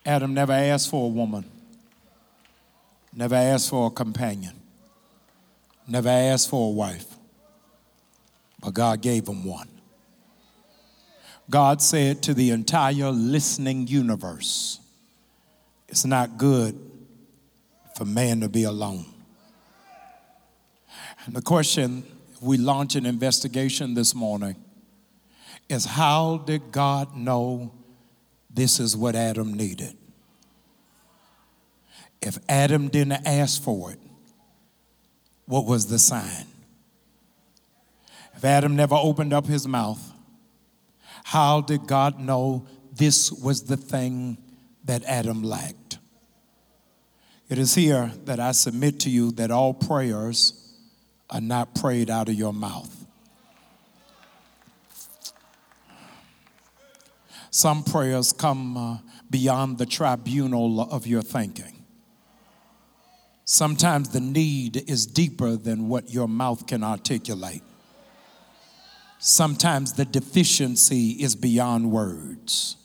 Adam 0.07 0.33
never 0.33 0.52
asked 0.52 0.90
for 0.90 1.07
a 1.07 1.09
woman, 1.09 1.45
never 3.12 3.35
asked 3.35 3.71
for 3.71 3.88
a 3.88 3.90
companion, 3.90 4.55
never 5.87 6.09
asked 6.09 6.50
for 6.50 6.69
a 6.69 6.73
wife, 6.73 7.07
but 8.61 8.75
God 8.75 9.00
gave 9.00 9.29
him 9.29 9.45
one. 9.45 9.69
God 11.49 11.83
said 11.83 12.23
to 12.23 12.35
the 12.35 12.50
entire 12.50 13.11
listening 13.11 13.88
universe, 13.88 14.79
It's 15.88 16.05
not 16.05 16.38
good 16.38 16.79
for 17.97 18.05
man 18.05 18.40
to 18.40 18.49
be 18.49 18.62
alone. 18.62 19.05
And 21.26 21.35
the 21.35 21.43
question, 21.43 22.05
we 22.40 22.57
launch 22.57 22.95
an 22.95 23.05
investigation 23.05 23.95
this 23.95 24.14
morning, 24.14 24.57
is 25.69 25.85
how 25.85 26.38
did 26.38 26.73
God 26.73 27.17
know 27.17 27.73
this 28.52 28.81
is 28.81 28.97
what 28.97 29.14
Adam 29.14 29.55
needed. 29.55 29.97
If 32.22 32.38
Adam 32.48 32.88
didn't 32.88 33.26
ask 33.26 33.62
for 33.62 33.92
it, 33.92 33.98
what 35.46 35.66
was 35.66 35.86
the 35.86 35.98
sign? 35.98 36.46
If 38.36 38.44
Adam 38.44 38.76
never 38.76 38.94
opened 38.94 39.32
up 39.32 39.46
his 39.46 39.66
mouth, 39.66 40.12
how 41.24 41.60
did 41.60 41.86
God 41.86 42.18
know 42.18 42.66
this 42.92 43.32
was 43.32 43.64
the 43.64 43.76
thing 43.76 44.38
that 44.84 45.04
Adam 45.04 45.42
lacked? 45.42 45.98
It 47.48 47.58
is 47.58 47.74
here 47.74 48.12
that 48.26 48.38
I 48.38 48.52
submit 48.52 49.00
to 49.00 49.10
you 49.10 49.32
that 49.32 49.50
all 49.50 49.74
prayers 49.74 50.78
are 51.28 51.40
not 51.40 51.74
prayed 51.74 52.08
out 52.08 52.28
of 52.28 52.34
your 52.34 52.52
mouth. 52.52 52.96
Some 57.50 57.82
prayers 57.82 58.32
come 58.32 58.76
uh, 58.76 58.98
beyond 59.28 59.78
the 59.78 59.86
tribunal 59.86 60.80
of 60.80 61.06
your 61.06 61.22
thinking. 61.22 61.79
Sometimes 63.44 64.11
the 64.11 64.20
need 64.20 64.88
is 64.88 65.06
deeper 65.06 65.56
than 65.56 65.88
what 65.88 66.12
your 66.12 66.28
mouth 66.28 66.66
can 66.66 66.85
articulate. 66.85 67.62
Sometimes 69.18 69.92
the 69.94 70.04
deficiency 70.04 71.11
is 71.11 71.37
beyond 71.37 71.90
words. 71.90 72.76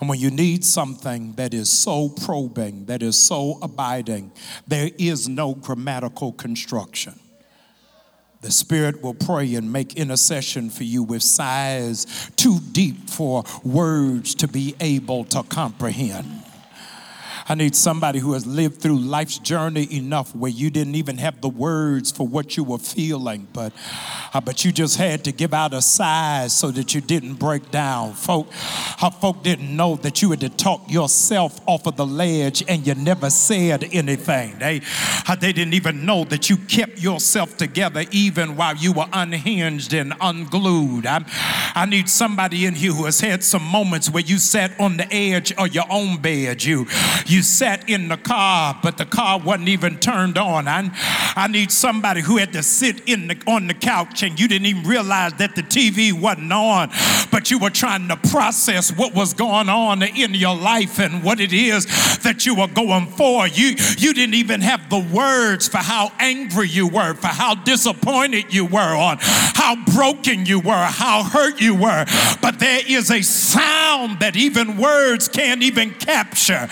And 0.00 0.08
when 0.08 0.18
you 0.18 0.30
need 0.30 0.64
something 0.64 1.32
that 1.34 1.52
is 1.52 1.70
so 1.70 2.08
probing, 2.08 2.86
that 2.86 3.02
is 3.02 3.20
so 3.20 3.58
abiding, 3.60 4.32
there 4.66 4.90
is 4.98 5.28
no 5.28 5.54
grammatical 5.54 6.32
construction. 6.32 7.18
The 8.40 8.50
Spirit 8.50 9.02
will 9.02 9.14
pray 9.14 9.54
and 9.54 9.72
make 9.72 9.94
intercession 9.94 10.68
for 10.68 10.84
you 10.84 11.02
with 11.02 11.22
sighs 11.22 12.30
too 12.36 12.60
deep 12.72 13.08
for 13.08 13.44
words 13.64 14.34
to 14.36 14.46
be 14.48 14.74
able 14.80 15.24
to 15.26 15.42
comprehend. 15.44 16.43
I 17.46 17.54
need 17.54 17.76
somebody 17.76 18.20
who 18.20 18.32
has 18.32 18.46
lived 18.46 18.80
through 18.80 18.98
life's 18.98 19.38
journey 19.38 19.86
enough 19.94 20.34
where 20.34 20.50
you 20.50 20.70
didn't 20.70 20.94
even 20.94 21.18
have 21.18 21.42
the 21.42 21.48
words 21.48 22.10
for 22.10 22.26
what 22.26 22.56
you 22.56 22.64
were 22.64 22.78
feeling, 22.78 23.46
but, 23.52 23.72
uh, 24.32 24.40
but 24.40 24.64
you 24.64 24.72
just 24.72 24.96
had 24.96 25.24
to 25.24 25.32
give 25.32 25.52
out 25.52 25.74
a 25.74 25.82
sigh 25.82 26.46
so 26.48 26.70
that 26.70 26.94
you 26.94 27.02
didn't 27.02 27.34
break 27.34 27.70
down. 27.70 28.14
Folk, 28.14 28.48
uh, 29.02 29.10
folk 29.10 29.42
didn't 29.42 29.76
know 29.76 29.96
that 29.96 30.22
you 30.22 30.30
had 30.30 30.40
to 30.40 30.48
talk 30.48 30.90
yourself 30.90 31.60
off 31.66 31.86
of 31.86 31.96
the 31.96 32.06
ledge 32.06 32.64
and 32.66 32.86
you 32.86 32.94
never 32.94 33.28
said 33.28 33.84
anything. 33.92 34.58
They, 34.58 34.80
uh, 35.28 35.36
they 35.36 35.52
didn't 35.52 35.74
even 35.74 36.06
know 36.06 36.24
that 36.24 36.48
you 36.48 36.56
kept 36.56 36.98
yourself 36.98 37.58
together 37.58 38.04
even 38.10 38.56
while 38.56 38.76
you 38.76 38.92
were 38.92 39.08
unhinged 39.12 39.92
and 39.92 40.14
unglued. 40.20 41.06
i 41.06 41.24
I 41.76 41.86
need 41.86 42.08
somebody 42.08 42.66
in 42.66 42.74
here 42.74 42.92
who 42.92 43.04
has 43.04 43.20
had 43.20 43.42
some 43.42 43.64
moments 43.64 44.08
where 44.08 44.22
you 44.22 44.38
sat 44.38 44.78
on 44.80 44.96
the 44.96 45.12
edge 45.12 45.52
of 45.52 45.74
your 45.74 45.84
own 45.90 46.18
bed. 46.18 46.62
You, 46.62 46.86
you 47.26 47.33
you 47.34 47.42
sat 47.42 47.90
in 47.90 48.08
the 48.08 48.16
car, 48.16 48.78
but 48.80 48.96
the 48.96 49.04
car 49.04 49.40
wasn't 49.40 49.68
even 49.68 49.98
turned 49.98 50.38
on. 50.38 50.68
I, 50.68 50.88
I 51.36 51.48
need 51.48 51.72
somebody 51.72 52.20
who 52.20 52.36
had 52.36 52.52
to 52.52 52.62
sit 52.62 53.08
in 53.08 53.26
the, 53.26 53.42
on 53.48 53.66
the 53.66 53.74
couch 53.74 54.22
and 54.22 54.38
you 54.38 54.46
didn't 54.46 54.66
even 54.66 54.84
realize 54.84 55.32
that 55.34 55.56
the 55.56 55.62
TV 55.62 56.12
wasn't 56.12 56.52
on, 56.52 56.90
but 57.32 57.50
you 57.50 57.58
were 57.58 57.70
trying 57.70 58.06
to 58.08 58.16
process 58.16 58.96
what 58.96 59.14
was 59.14 59.34
going 59.34 59.68
on 59.68 60.02
in 60.02 60.34
your 60.34 60.56
life 60.56 61.00
and 61.00 61.24
what 61.24 61.40
it 61.40 61.52
is 61.52 61.86
that 62.22 62.46
you 62.46 62.54
were 62.54 62.68
going 62.68 63.06
for. 63.06 63.48
You, 63.48 63.74
you 63.98 64.14
didn't 64.14 64.34
even 64.34 64.60
have 64.60 64.88
the 64.88 65.00
words 65.00 65.66
for 65.66 65.78
how 65.78 66.12
angry 66.20 66.68
you 66.68 66.86
were, 66.86 67.14
for 67.14 67.26
how 67.26 67.56
disappointed 67.56 68.54
you 68.54 68.64
were, 68.64 68.94
on 68.96 69.18
how 69.20 69.76
broken 69.92 70.46
you 70.46 70.60
were, 70.60 70.84
how 70.84 71.24
hurt 71.24 71.60
you 71.60 71.74
were. 71.74 72.04
But 72.40 72.60
there 72.60 72.80
is 72.86 73.10
a 73.10 73.22
sound 73.22 74.20
that 74.20 74.36
even 74.36 74.76
words 74.76 75.26
can't 75.26 75.62
even 75.62 75.94
capture. 75.94 76.68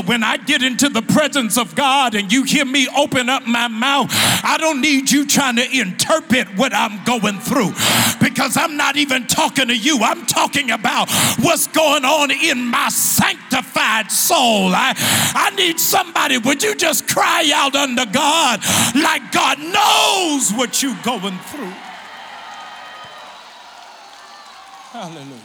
When 0.00 0.22
I 0.22 0.36
get 0.36 0.62
into 0.62 0.88
the 0.88 1.02
presence 1.02 1.58
of 1.58 1.74
God 1.74 2.14
and 2.14 2.32
you 2.32 2.44
hear 2.44 2.64
me 2.64 2.88
open 2.96 3.28
up 3.28 3.46
my 3.46 3.68
mouth, 3.68 4.08
I 4.44 4.56
don't 4.58 4.80
need 4.80 5.10
you 5.10 5.26
trying 5.26 5.56
to 5.56 5.78
interpret 5.78 6.48
what 6.56 6.72
I'm 6.74 7.04
going 7.04 7.38
through 7.38 7.72
because 8.20 8.56
I'm 8.56 8.76
not 8.76 8.96
even 8.96 9.26
talking 9.26 9.68
to 9.68 9.76
you. 9.76 9.98
I'm 9.98 10.24
talking 10.26 10.70
about 10.70 11.10
what's 11.40 11.66
going 11.66 12.04
on 12.04 12.30
in 12.30 12.66
my 12.66 12.88
sanctified 12.88 14.10
soul. 14.10 14.72
I, 14.74 14.94
I 15.34 15.54
need 15.56 15.78
somebody, 15.78 16.38
would 16.38 16.62
you 16.62 16.74
just 16.74 17.08
cry 17.08 17.50
out 17.54 17.74
unto 17.74 18.06
God 18.06 18.60
like 18.94 19.32
God 19.32 19.58
knows 19.58 20.52
what 20.52 20.82
you're 20.82 20.98
going 21.02 21.38
through? 21.38 21.72
Hallelujah. 24.92 25.40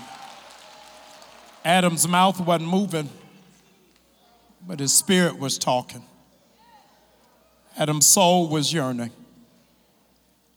Adam's 1.64 2.08
mouth 2.08 2.40
wasn't 2.40 2.70
moving 2.70 3.10
but 4.68 4.80
his 4.82 4.94
spirit 4.94 5.40
was 5.40 5.58
talking. 5.58 6.04
Adam's 7.78 8.06
soul 8.06 8.50
was 8.50 8.74
yearning. 8.74 9.12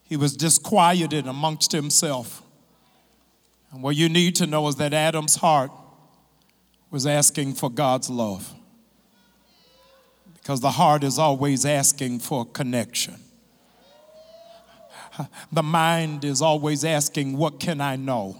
He 0.02 0.16
was 0.16 0.36
disquieted 0.36 1.28
amongst 1.28 1.70
himself. 1.70 2.42
And 3.70 3.82
what 3.82 3.94
you 3.94 4.08
need 4.08 4.34
to 4.36 4.46
know 4.46 4.66
is 4.66 4.76
that 4.76 4.92
Adam's 4.92 5.36
heart 5.36 5.70
was 6.90 7.06
asking 7.06 7.54
for 7.54 7.70
God's 7.70 8.10
love. 8.10 8.52
Because 10.34 10.60
the 10.60 10.72
heart 10.72 11.04
is 11.04 11.18
always 11.18 11.64
asking 11.64 12.18
for 12.18 12.44
connection. 12.44 13.14
The 15.52 15.62
mind 15.62 16.24
is 16.24 16.40
always 16.40 16.84
asking, 16.84 17.36
What 17.36 17.60
can 17.60 17.80
I 17.80 17.96
know? 17.96 18.36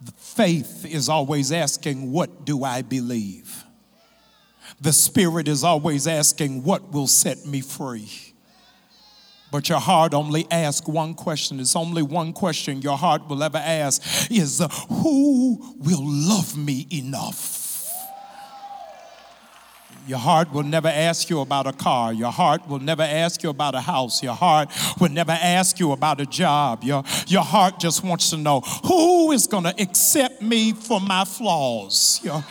The 0.00 0.12
faith 0.12 0.86
is 0.86 1.08
always 1.08 1.52
asking, 1.52 2.10
What 2.10 2.44
do 2.44 2.64
I 2.64 2.82
believe? 2.82 3.63
The 4.80 4.92
spirit 4.92 5.48
is 5.48 5.64
always 5.64 6.06
asking, 6.06 6.62
What 6.62 6.92
will 6.92 7.06
set 7.06 7.46
me 7.46 7.60
free? 7.60 8.10
But 9.50 9.68
your 9.68 9.78
heart 9.78 10.14
only 10.14 10.46
asks 10.50 10.88
one 10.88 11.14
question. 11.14 11.60
It's 11.60 11.76
only 11.76 12.02
one 12.02 12.32
question 12.32 12.82
your 12.82 12.98
heart 12.98 13.28
will 13.28 13.42
ever 13.42 13.58
ask 13.58 14.02
is 14.28 14.60
who 14.88 15.76
will 15.78 16.02
love 16.02 16.56
me 16.56 16.88
enough? 16.90 17.63
Your 20.06 20.18
heart 20.18 20.52
will 20.52 20.64
never 20.64 20.88
ask 20.88 21.30
you 21.30 21.40
about 21.40 21.66
a 21.66 21.72
car. 21.72 22.12
Your 22.12 22.30
heart 22.30 22.68
will 22.68 22.78
never 22.78 23.02
ask 23.02 23.42
you 23.42 23.48
about 23.48 23.74
a 23.74 23.80
house. 23.80 24.22
Your 24.22 24.34
heart 24.34 24.68
will 25.00 25.08
never 25.08 25.32
ask 25.32 25.80
you 25.80 25.92
about 25.92 26.20
a 26.20 26.26
job. 26.26 26.84
Your, 26.84 27.02
your 27.26 27.42
heart 27.42 27.78
just 27.78 28.04
wants 28.04 28.28
to 28.30 28.36
know 28.36 28.60
who 28.60 29.32
is 29.32 29.46
going 29.46 29.64
to 29.64 29.74
accept 29.80 30.42
me 30.42 30.72
for 30.72 31.00
my 31.00 31.24
flaws. 31.24 32.20
Your, 32.22 32.44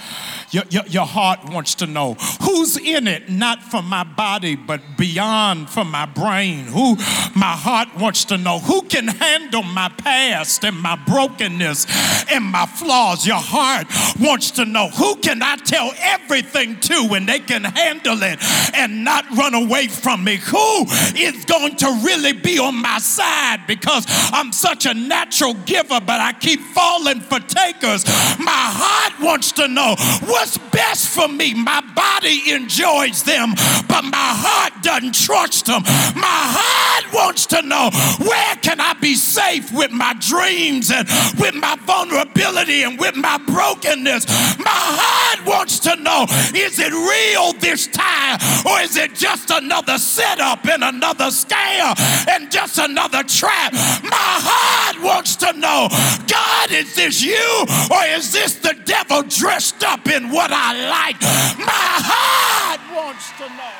your, 0.49 0.63
your, 0.71 0.83
your 0.87 1.05
heart 1.05 1.41
wants 1.51 1.75
to 1.75 1.85
know 1.85 2.15
who's 2.41 2.77
in 2.77 3.07
it, 3.07 3.29
not 3.29 3.61
for 3.61 3.83
my 3.83 4.03
body, 4.03 4.55
but 4.55 4.81
beyond 4.97 5.69
for 5.69 5.85
my 5.85 6.07
brain. 6.07 6.65
Who 6.65 6.95
my 7.35 7.55
heart 7.55 7.89
wants 7.95 8.25
to 8.25 8.37
know 8.37 8.57
who 8.57 8.81
can 8.81 9.07
handle 9.07 9.63
my 9.63 9.89
past 9.89 10.65
and 10.65 10.79
my 10.79 10.95
brokenness 11.05 11.85
and 12.31 12.45
my 12.45 12.65
flaws. 12.65 13.27
Your 13.27 13.41
heart 13.41 13.85
wants 14.19 14.49
to 14.51 14.65
know 14.65 14.89
who 14.89 15.17
can 15.17 15.43
I 15.43 15.57
tell 15.57 15.91
everything 15.99 16.79
to 16.79 17.07
when 17.07 17.27
they 17.27 17.42
can 17.47 17.63
handle 17.63 18.21
it 18.23 18.39
and 18.75 19.03
not 19.03 19.25
run 19.37 19.53
away 19.53 19.87
from 19.87 20.23
me? 20.23 20.37
Who 20.37 20.85
is 21.15 21.45
going 21.45 21.75
to 21.77 21.87
really 22.03 22.33
be 22.33 22.59
on 22.59 22.81
my 22.81 22.99
side 22.99 23.61
because 23.67 24.05
I'm 24.31 24.51
such 24.51 24.85
a 24.85 24.93
natural 24.93 25.53
giver, 25.65 25.99
but 25.99 26.19
I 26.19 26.33
keep 26.33 26.59
falling 26.59 27.21
for 27.21 27.39
takers? 27.39 28.05
My 28.39 28.51
heart 28.51 29.21
wants 29.21 29.51
to 29.53 29.67
know 29.67 29.95
what's 30.25 30.57
best 30.57 31.09
for 31.09 31.27
me. 31.27 31.53
My 31.53 31.81
body 31.95 32.51
enjoys 32.51 33.23
them, 33.23 33.53
but 33.87 34.03
my 34.03 34.33
heart 34.35 34.73
doesn't 34.81 35.15
trust 35.15 35.67
them. 35.67 35.83
My 36.15 36.43
heart 36.57 37.13
wants 37.13 37.45
to 37.47 37.61
know 37.61 37.89
where 38.19 38.55
can 38.57 38.79
I 38.79 38.93
be 38.93 39.15
safe 39.15 39.71
with 39.71 39.91
my 39.91 40.13
dreams 40.19 40.91
and 40.91 41.07
with 41.39 41.55
my 41.55 41.75
vulnerability 41.85 42.83
and 42.83 42.99
with 42.99 43.15
my 43.15 43.37
brokenness. 43.37 44.25
My 44.59 44.69
heart 44.69 45.32
wants 45.45 45.79
to 45.79 45.95
know 45.95 46.25
is 46.53 46.79
it 46.79 46.91
real? 46.91 47.53
this 47.63 47.87
time? 47.87 48.37
Or 48.65 48.79
is 48.81 48.95
it 48.97 49.15
just 49.15 49.49
another 49.49 49.97
setup 49.97 50.65
and 50.65 50.83
another 50.83 51.31
scare 51.31 51.93
and 52.29 52.51
just 52.51 52.77
another 52.77 53.23
trap? 53.23 53.73
My 53.73 54.09
heart 54.13 55.01
wants 55.01 55.35
to 55.37 55.53
know 55.53 55.87
God, 56.27 56.71
is 56.71 56.95
this 56.95 57.23
you 57.23 57.65
or 57.89 58.03
is 58.17 58.31
this 58.31 58.55
the 58.55 58.75
devil 58.85 59.23
dressed 59.23 59.83
up 59.83 60.07
in 60.07 60.29
what 60.29 60.51
I 60.51 60.87
like? 60.89 61.21
My 61.59 61.93
heart 62.11 62.81
wants 62.93 63.31
to 63.37 63.47
know. 63.49 63.73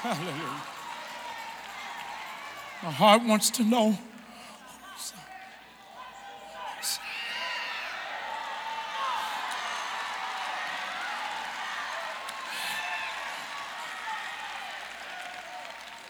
Hallelujah. 0.00 0.62
My 2.82 2.92
heart 2.92 3.22
wants 3.24 3.50
to 3.50 3.64
know 3.64 3.98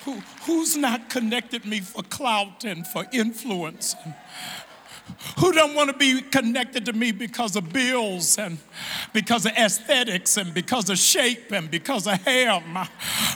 who, 0.08 0.22
who's 0.46 0.76
not 0.76 1.10
connected 1.10 1.66
me 1.66 1.80
for 1.80 2.02
clout 2.04 2.64
and 2.64 2.86
for 2.86 3.04
influence 3.12 3.94
and 4.04 4.14
who 5.38 5.52
don't 5.52 5.74
want 5.74 5.90
to 5.90 5.96
be 5.96 6.20
connected 6.20 6.84
to 6.86 6.92
me 6.92 7.12
because 7.12 7.56
of 7.56 7.72
bills 7.72 8.38
and 8.38 8.58
because 9.12 9.46
of 9.46 9.52
aesthetics 9.52 10.36
and 10.36 10.52
because 10.52 10.90
of 10.90 10.98
shape 10.98 11.52
and 11.52 11.70
because 11.70 12.06
of 12.06 12.14
hair. 12.22 12.60
My, 12.66 12.88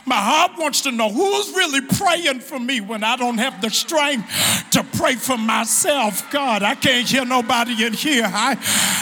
my 0.07 0.17
heart 0.17 0.53
wants 0.59 0.81
to 0.83 0.93
know 0.93 1.11
who's 1.11 1.51
really 1.51 1.81
praying 1.81 2.41
for 2.41 2.59
me 2.59 2.81
when 2.81 3.05
I 3.05 3.17
don't 3.17 3.39
have 3.39 3.61
the 3.61 3.71
strength 3.71 4.29
to 4.73 4.85
pray 4.97 5.15
for 5.15 5.37
myself. 5.37 6.31
God, 6.31 6.63
I 6.63 6.75
can't 6.75 7.09
hear 7.09 7.25
nobody 7.25 7.85
in 7.85 7.93
here. 7.93 8.25
I, 8.27 8.57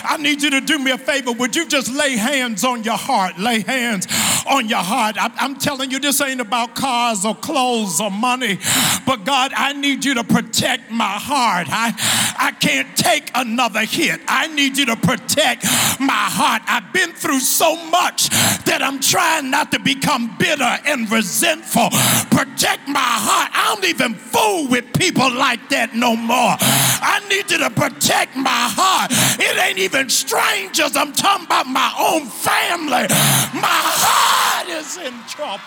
I 0.05 0.17
need 0.17 0.43
you 0.43 0.51
to 0.51 0.61
do 0.61 0.79
me 0.79 0.91
a 0.91 0.99
favor. 0.99 1.33
Would 1.33 1.57
you 1.57 1.67
just 1.67 1.93
lay 1.93 2.17
hands 2.17 2.65
on 2.65 2.85
your 2.85 2.97
heart? 2.97 3.39
Lay 3.39 3.61
hands 3.61 4.07
on 4.49 4.69
your 4.69 4.83
heart. 4.83 5.17
I, 5.19 5.31
I'm 5.37 5.57
telling 5.57 5.91
you, 5.91 5.99
this 5.99 6.21
ain't 6.21 6.41
about 6.41 6.75
cars 6.75 7.25
or 7.25 7.35
clothes 7.35 8.01
or 8.01 8.11
money, 8.11 8.59
but 9.07 9.25
God, 9.25 9.53
I 9.55 9.73
need 9.73 10.05
you 10.05 10.15
to 10.15 10.25
protect 10.25 10.91
my 10.91 11.05
heart. 11.05 11.69
I, 11.71 11.95
I 12.39 12.53
can't 12.61 12.95
take 12.97 13.31
another 13.35 13.85
hit. 13.85 14.21
I 14.29 14.47
need 14.49 14.77
you 14.77 14.87
to 14.87 14.97
protect 14.97 15.65
my 15.99 16.29
heart. 16.31 16.63
I've 16.67 16.93
been 16.93 17.13
through 17.13 17.41
so 17.41 17.75
much 17.87 18.29
that 18.65 18.81
I'm 18.83 19.01
trying 19.01 19.51
not 19.51 19.73
to 19.73 19.79
become 19.81 20.37
bitter 20.39 20.79
and 20.87 21.11
resentful. 21.11 21.89
Protect 22.31 22.87
my 22.87 23.01
heart. 23.01 23.51
I 23.53 23.75
don't 23.75 23.85
even 23.87 24.15
fool 24.15 24.69
with 24.69 24.93
people 24.93 25.33
like 25.33 25.69
that 25.71 25.95
no 25.95 26.15
more. 26.15 26.57
I 26.61 27.21
need 27.29 27.51
you 27.51 27.59
to 27.59 27.71
protect 27.71 28.37
my 28.37 28.69
heart. 28.71 29.11
It 29.41 29.59
ain't 29.59 29.79
even 29.79 30.09
strangers. 30.11 30.97
I'm 30.97 31.13
talking 31.13 31.47
about 31.47 31.67
my 31.67 31.93
own 31.99 32.27
family. 32.27 33.09
My 33.57 33.81
heart 33.97 34.69
is 34.69 34.97
in 34.99 35.15
trouble. 35.27 35.61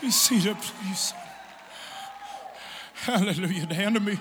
Be 0.00 0.10
seated, 0.10 0.56
please. 0.56 1.12
Hallelujah. 2.94 3.66
The 3.66 3.74
enemy. 3.76 4.18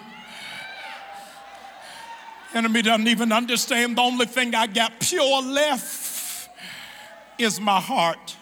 Enemy 2.53 2.81
doesn't 2.81 3.07
even 3.07 3.31
understand 3.31 3.97
the 3.97 4.01
only 4.01 4.25
thing 4.25 4.55
I 4.55 4.67
got 4.67 4.99
pure 4.99 5.41
left 5.41 6.49
is 7.37 7.59
my 7.61 7.79
heart. 7.79 8.35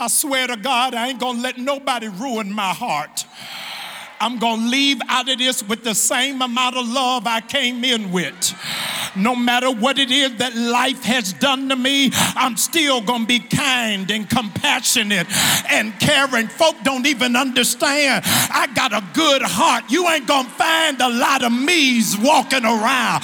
I 0.00 0.08
swear 0.08 0.46
to 0.46 0.56
God, 0.56 0.94
I 0.94 1.08
ain't 1.08 1.20
gonna 1.20 1.40
let 1.40 1.58
nobody 1.58 2.08
ruin 2.08 2.50
my 2.50 2.72
heart. 2.72 3.26
I'm 4.22 4.38
gonna 4.38 4.68
leave 4.68 5.00
out 5.08 5.28
of 5.28 5.38
this 5.38 5.66
with 5.66 5.82
the 5.82 5.96
same 5.96 6.40
amount 6.42 6.76
of 6.76 6.88
love 6.88 7.26
I 7.26 7.40
came 7.40 7.84
in 7.84 8.12
with 8.12 8.54
no 9.16 9.34
matter 9.34 9.70
what 9.70 9.98
it 9.98 10.10
is 10.10 10.36
that 10.36 10.54
life 10.56 11.04
has 11.04 11.32
done 11.32 11.68
to 11.68 11.76
me, 11.76 12.10
I'm 12.14 12.56
still 12.56 13.00
going 13.00 13.22
to 13.22 13.26
be 13.26 13.40
kind 13.40 14.10
and 14.10 14.28
compassionate 14.28 15.26
and 15.70 15.98
caring. 16.00 16.48
Folk 16.48 16.76
don't 16.82 17.06
even 17.06 17.36
understand. 17.36 18.24
I 18.24 18.68
got 18.74 18.92
a 18.92 19.04
good 19.12 19.42
heart. 19.42 19.84
You 19.88 20.08
ain't 20.08 20.26
going 20.26 20.46
to 20.46 20.50
find 20.50 21.00
a 21.00 21.08
lot 21.08 21.44
of 21.44 21.52
me's 21.52 22.16
walking 22.18 22.64
around. 22.64 23.22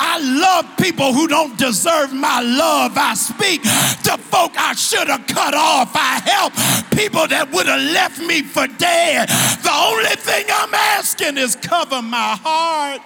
I 0.00 0.18
love 0.20 0.76
people 0.76 1.12
who 1.12 1.28
don't 1.28 1.56
deserve 1.58 2.12
my 2.12 2.40
love. 2.40 2.96
I 2.96 3.14
speak 3.14 3.62
to 3.62 4.18
folk 4.18 4.52
I 4.56 4.74
should 4.74 5.08
have 5.08 5.26
cut 5.26 5.54
off. 5.54 5.90
I 5.94 6.20
help 6.24 6.52
people 6.90 7.26
that 7.28 7.50
would 7.52 7.66
have 7.66 7.92
left 7.92 8.20
me 8.20 8.42
for 8.42 8.66
dead. 8.66 9.28
The 9.28 9.72
only 9.72 10.16
thing 10.16 10.37
I'm 10.48 10.74
asking 10.74 11.38
is 11.38 11.56
cover 11.56 12.02
my 12.02 12.38
heart. 12.40 13.00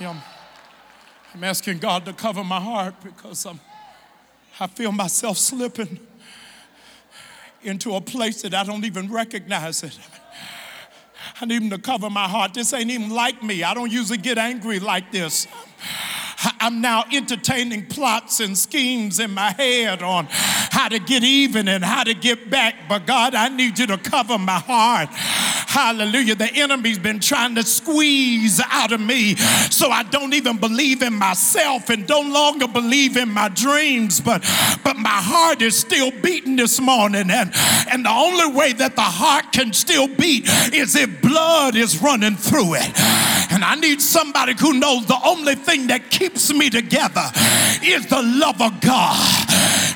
I'm, 0.00 0.20
I'm 1.34 1.44
asking 1.44 1.78
God 1.78 2.04
to 2.06 2.12
cover 2.12 2.44
my 2.44 2.60
heart 2.60 2.94
because 3.02 3.46
I'm, 3.46 3.60
I 4.60 4.66
feel 4.66 4.92
myself 4.92 5.38
slipping 5.38 5.98
into 7.62 7.94
a 7.94 8.00
place 8.00 8.42
that 8.42 8.54
I 8.54 8.64
don't 8.64 8.84
even 8.84 9.10
recognize 9.10 9.82
it. 9.82 9.98
I 11.40 11.46
need 11.46 11.62
him 11.62 11.70
to 11.70 11.78
cover 11.78 12.10
my 12.10 12.28
heart. 12.28 12.54
This 12.54 12.72
ain't 12.72 12.90
even 12.90 13.10
like 13.10 13.42
me. 13.42 13.62
I 13.62 13.72
don't 13.74 13.90
usually 13.90 14.18
get 14.18 14.36
angry 14.36 14.78
like 14.78 15.10
this. 15.10 15.46
I'm 16.64 16.80
now 16.80 17.04
entertaining 17.12 17.84
plots 17.84 18.40
and 18.40 18.56
schemes 18.56 19.20
in 19.20 19.32
my 19.32 19.50
head 19.50 20.02
on 20.02 20.28
how 20.30 20.88
to 20.88 20.98
get 20.98 21.22
even 21.22 21.68
and 21.68 21.84
how 21.84 22.04
to 22.04 22.14
get 22.14 22.48
back. 22.48 22.88
But 22.88 23.06
God, 23.06 23.34
I 23.34 23.50
need 23.50 23.78
you 23.78 23.86
to 23.88 23.98
cover 23.98 24.38
my 24.38 24.58
heart. 24.60 25.10
Hallelujah. 25.12 26.36
The 26.36 26.50
enemy's 26.54 26.98
been 26.98 27.20
trying 27.20 27.54
to 27.56 27.64
squeeze 27.64 28.62
out 28.70 28.92
of 28.92 29.00
me 29.02 29.34
so 29.34 29.90
I 29.90 30.04
don't 30.04 30.32
even 30.32 30.56
believe 30.56 31.02
in 31.02 31.12
myself 31.12 31.90
and 31.90 32.06
don't 32.06 32.32
longer 32.32 32.66
believe 32.66 33.18
in 33.18 33.28
my 33.28 33.50
dreams. 33.50 34.22
But 34.22 34.40
but 34.82 34.96
my 34.96 35.10
heart 35.10 35.60
is 35.60 35.76
still 35.76 36.12
beating 36.22 36.56
this 36.56 36.80
morning. 36.80 37.30
And, 37.30 37.52
and 37.90 38.06
the 38.06 38.10
only 38.10 38.56
way 38.56 38.72
that 38.72 38.96
the 38.96 39.02
heart 39.02 39.52
can 39.52 39.74
still 39.74 40.08
beat 40.08 40.48
is 40.72 40.96
if 40.96 41.20
blood 41.20 41.76
is 41.76 42.00
running 42.00 42.36
through 42.36 42.76
it. 42.76 42.92
I 43.64 43.76
need 43.76 44.02
somebody 44.02 44.54
who 44.54 44.74
knows 44.74 45.06
the 45.06 45.18
only 45.24 45.54
thing 45.54 45.86
that 45.86 46.10
keeps 46.10 46.52
me 46.52 46.68
together 46.68 47.24
is 47.82 48.06
the 48.06 48.20
love 48.22 48.60
of 48.60 48.78
God. 48.80 49.53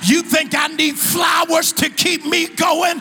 You 0.08 0.22
think 0.22 0.54
I 0.56 0.68
need 0.68 0.96
flowers 0.96 1.72
to 1.74 1.90
keep 1.90 2.24
me 2.24 2.46
going? 2.46 3.00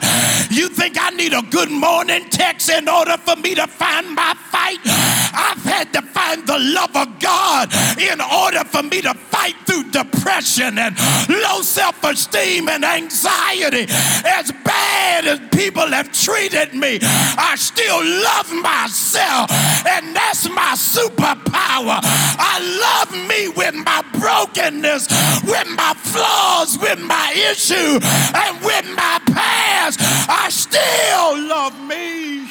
You 0.51 0.67
think 0.67 0.97
I 0.99 1.09
need 1.11 1.31
a 1.31 1.41
good 1.41 1.71
morning 1.71 2.29
text 2.29 2.69
in 2.69 2.89
order 2.89 3.15
for 3.15 3.37
me 3.37 3.55
to 3.55 3.65
find 3.65 4.13
my 4.13 4.33
fight? 4.51 4.79
I've 4.83 5.63
had 5.63 5.93
to 5.93 6.01
find 6.01 6.45
the 6.45 6.59
love 6.59 6.95
of 6.95 7.19
God 7.19 7.73
in 7.97 8.19
order 8.19 8.63
for 8.65 8.83
me 8.83 9.01
to 9.01 9.13
fight 9.13 9.55
through 9.65 9.91
depression 9.91 10.77
and 10.77 10.97
low 11.29 11.61
self 11.61 12.03
esteem 12.03 12.67
and 12.67 12.83
anxiety. 12.83 13.85
As 14.25 14.51
bad 14.65 15.25
as 15.25 15.39
people 15.55 15.87
have 15.87 16.11
treated 16.11 16.73
me, 16.73 16.99
I 17.01 17.55
still 17.57 18.03
love 18.03 18.51
myself, 18.51 19.51
and 19.87 20.15
that's 20.15 20.49
my 20.49 20.73
superpower. 20.75 21.99
I 22.03 22.55
love 22.87 23.11
me 23.27 23.49
with 23.49 23.75
my 23.75 24.03
brokenness, 24.19 25.07
with 25.45 25.67
my 25.69 25.93
flaws, 25.95 26.77
with 26.79 26.96
my 26.99 27.33
issue, 27.51 27.99
and 28.03 28.65
with 28.65 28.85
my 28.95 29.19
past. 29.27 29.99
I 30.29 30.49
still 30.49 31.47
love 31.47 31.79
me. 31.87 32.49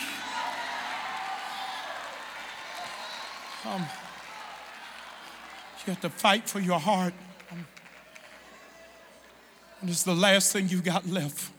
Um, 3.64 3.86
you 5.86 5.92
have 5.92 6.00
to 6.00 6.10
fight 6.10 6.48
for 6.48 6.60
your 6.60 6.80
heart. 6.80 7.14
Um, 7.50 7.66
and 9.80 9.90
it's 9.90 10.02
the 10.02 10.14
last 10.14 10.52
thing 10.52 10.68
you 10.68 10.80
got 10.80 11.06
left. 11.06 11.52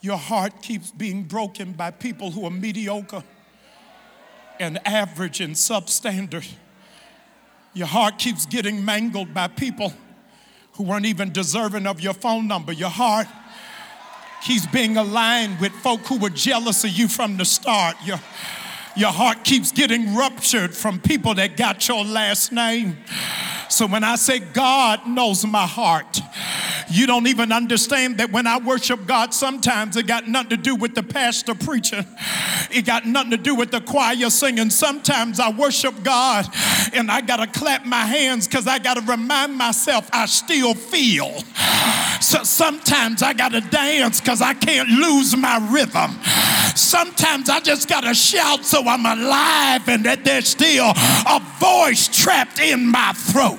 Your 0.00 0.16
heart 0.16 0.62
keeps 0.62 0.90
being 0.90 1.24
broken 1.24 1.72
by 1.72 1.90
people 1.90 2.30
who 2.30 2.44
are 2.44 2.50
mediocre 2.50 3.24
and 4.60 4.86
average 4.86 5.40
and 5.40 5.54
substandard. 5.54 6.48
Your 7.74 7.86
heart 7.86 8.18
keeps 8.18 8.46
getting 8.46 8.84
mangled 8.84 9.34
by 9.34 9.48
people 9.48 9.92
who 10.78 10.84
weren't 10.84 11.06
even 11.06 11.32
deserving 11.32 11.88
of 11.88 12.00
your 12.00 12.14
phone 12.14 12.46
number. 12.46 12.72
Your 12.72 12.88
heart 12.88 13.26
keeps 14.44 14.64
being 14.66 14.96
aligned 14.96 15.58
with 15.60 15.72
folk 15.72 16.00
who 16.02 16.16
were 16.18 16.30
jealous 16.30 16.84
of 16.84 16.90
you 16.90 17.08
from 17.08 17.36
the 17.36 17.44
start. 17.44 17.96
Your, 18.04 18.20
your 18.96 19.10
heart 19.10 19.42
keeps 19.42 19.72
getting 19.72 20.14
ruptured 20.14 20.72
from 20.72 21.00
people 21.00 21.34
that 21.34 21.56
got 21.56 21.88
your 21.88 22.04
last 22.04 22.52
name. 22.52 22.96
So 23.68 23.88
when 23.88 24.04
I 24.04 24.14
say 24.14 24.38
God 24.38 25.04
knows 25.04 25.44
my 25.44 25.66
heart, 25.66 26.20
you 26.90 27.06
don't 27.06 27.26
even 27.26 27.52
understand 27.52 28.18
that 28.18 28.30
when 28.30 28.46
I 28.46 28.58
worship 28.58 29.06
God, 29.06 29.34
sometimes 29.34 29.96
it 29.96 30.06
got 30.06 30.28
nothing 30.28 30.50
to 30.50 30.56
do 30.56 30.74
with 30.74 30.94
the 30.94 31.02
pastor 31.02 31.54
preaching. 31.54 32.04
It 32.70 32.84
got 32.86 33.06
nothing 33.06 33.30
to 33.32 33.36
do 33.36 33.54
with 33.54 33.70
the 33.70 33.80
choir 33.80 34.30
singing. 34.30 34.70
Sometimes 34.70 35.40
I 35.40 35.50
worship 35.50 36.02
God 36.02 36.46
and 36.92 37.10
I 37.10 37.20
got 37.20 37.36
to 37.36 37.46
clap 37.46 37.84
my 37.84 38.04
hands 38.04 38.46
because 38.46 38.66
I 38.66 38.78
got 38.78 38.94
to 38.94 39.02
remind 39.02 39.56
myself 39.56 40.08
I 40.12 40.26
still 40.26 40.74
feel. 40.74 41.42
So 42.20 42.42
sometimes 42.42 43.22
I 43.22 43.32
got 43.32 43.52
to 43.52 43.60
dance 43.60 44.20
because 44.20 44.42
I 44.42 44.54
can't 44.54 44.88
lose 44.88 45.36
my 45.36 45.58
rhythm. 45.70 46.18
Sometimes 46.74 47.48
I 47.48 47.60
just 47.60 47.88
got 47.88 48.02
to 48.02 48.14
shout 48.14 48.64
so 48.64 48.86
I'm 48.86 49.06
alive 49.06 49.88
and 49.88 50.04
that 50.04 50.24
there's 50.24 50.48
still 50.48 50.92
a 50.94 51.40
voice 51.58 52.08
trapped 52.08 52.60
in 52.60 52.86
my 52.86 53.12
throat. 53.12 53.58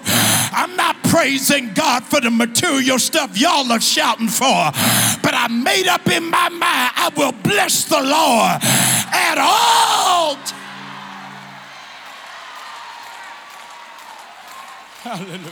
I'm 0.52 0.76
not 0.76 1.02
praising 1.04 1.74
God 1.74 2.04
for 2.04 2.22
the 2.22 2.32
material 2.32 3.00
stuff 3.00 3.38
y'all 3.38 3.72
are 3.72 3.82
shouting 3.82 4.28
for, 4.28 4.72
but 5.22 5.34
I 5.34 5.48
made 5.48 5.88
up 5.88 6.08
in 6.08 6.30
my 6.30 6.50
mind 6.50 6.62
I 6.96 7.12
will 7.16 7.32
bless 7.32 7.86
the 7.86 8.02
Lord 8.02 8.62
at 9.12 9.38
all 9.38 10.36
times. 10.36 10.54
Hallelujah. 15.02 15.52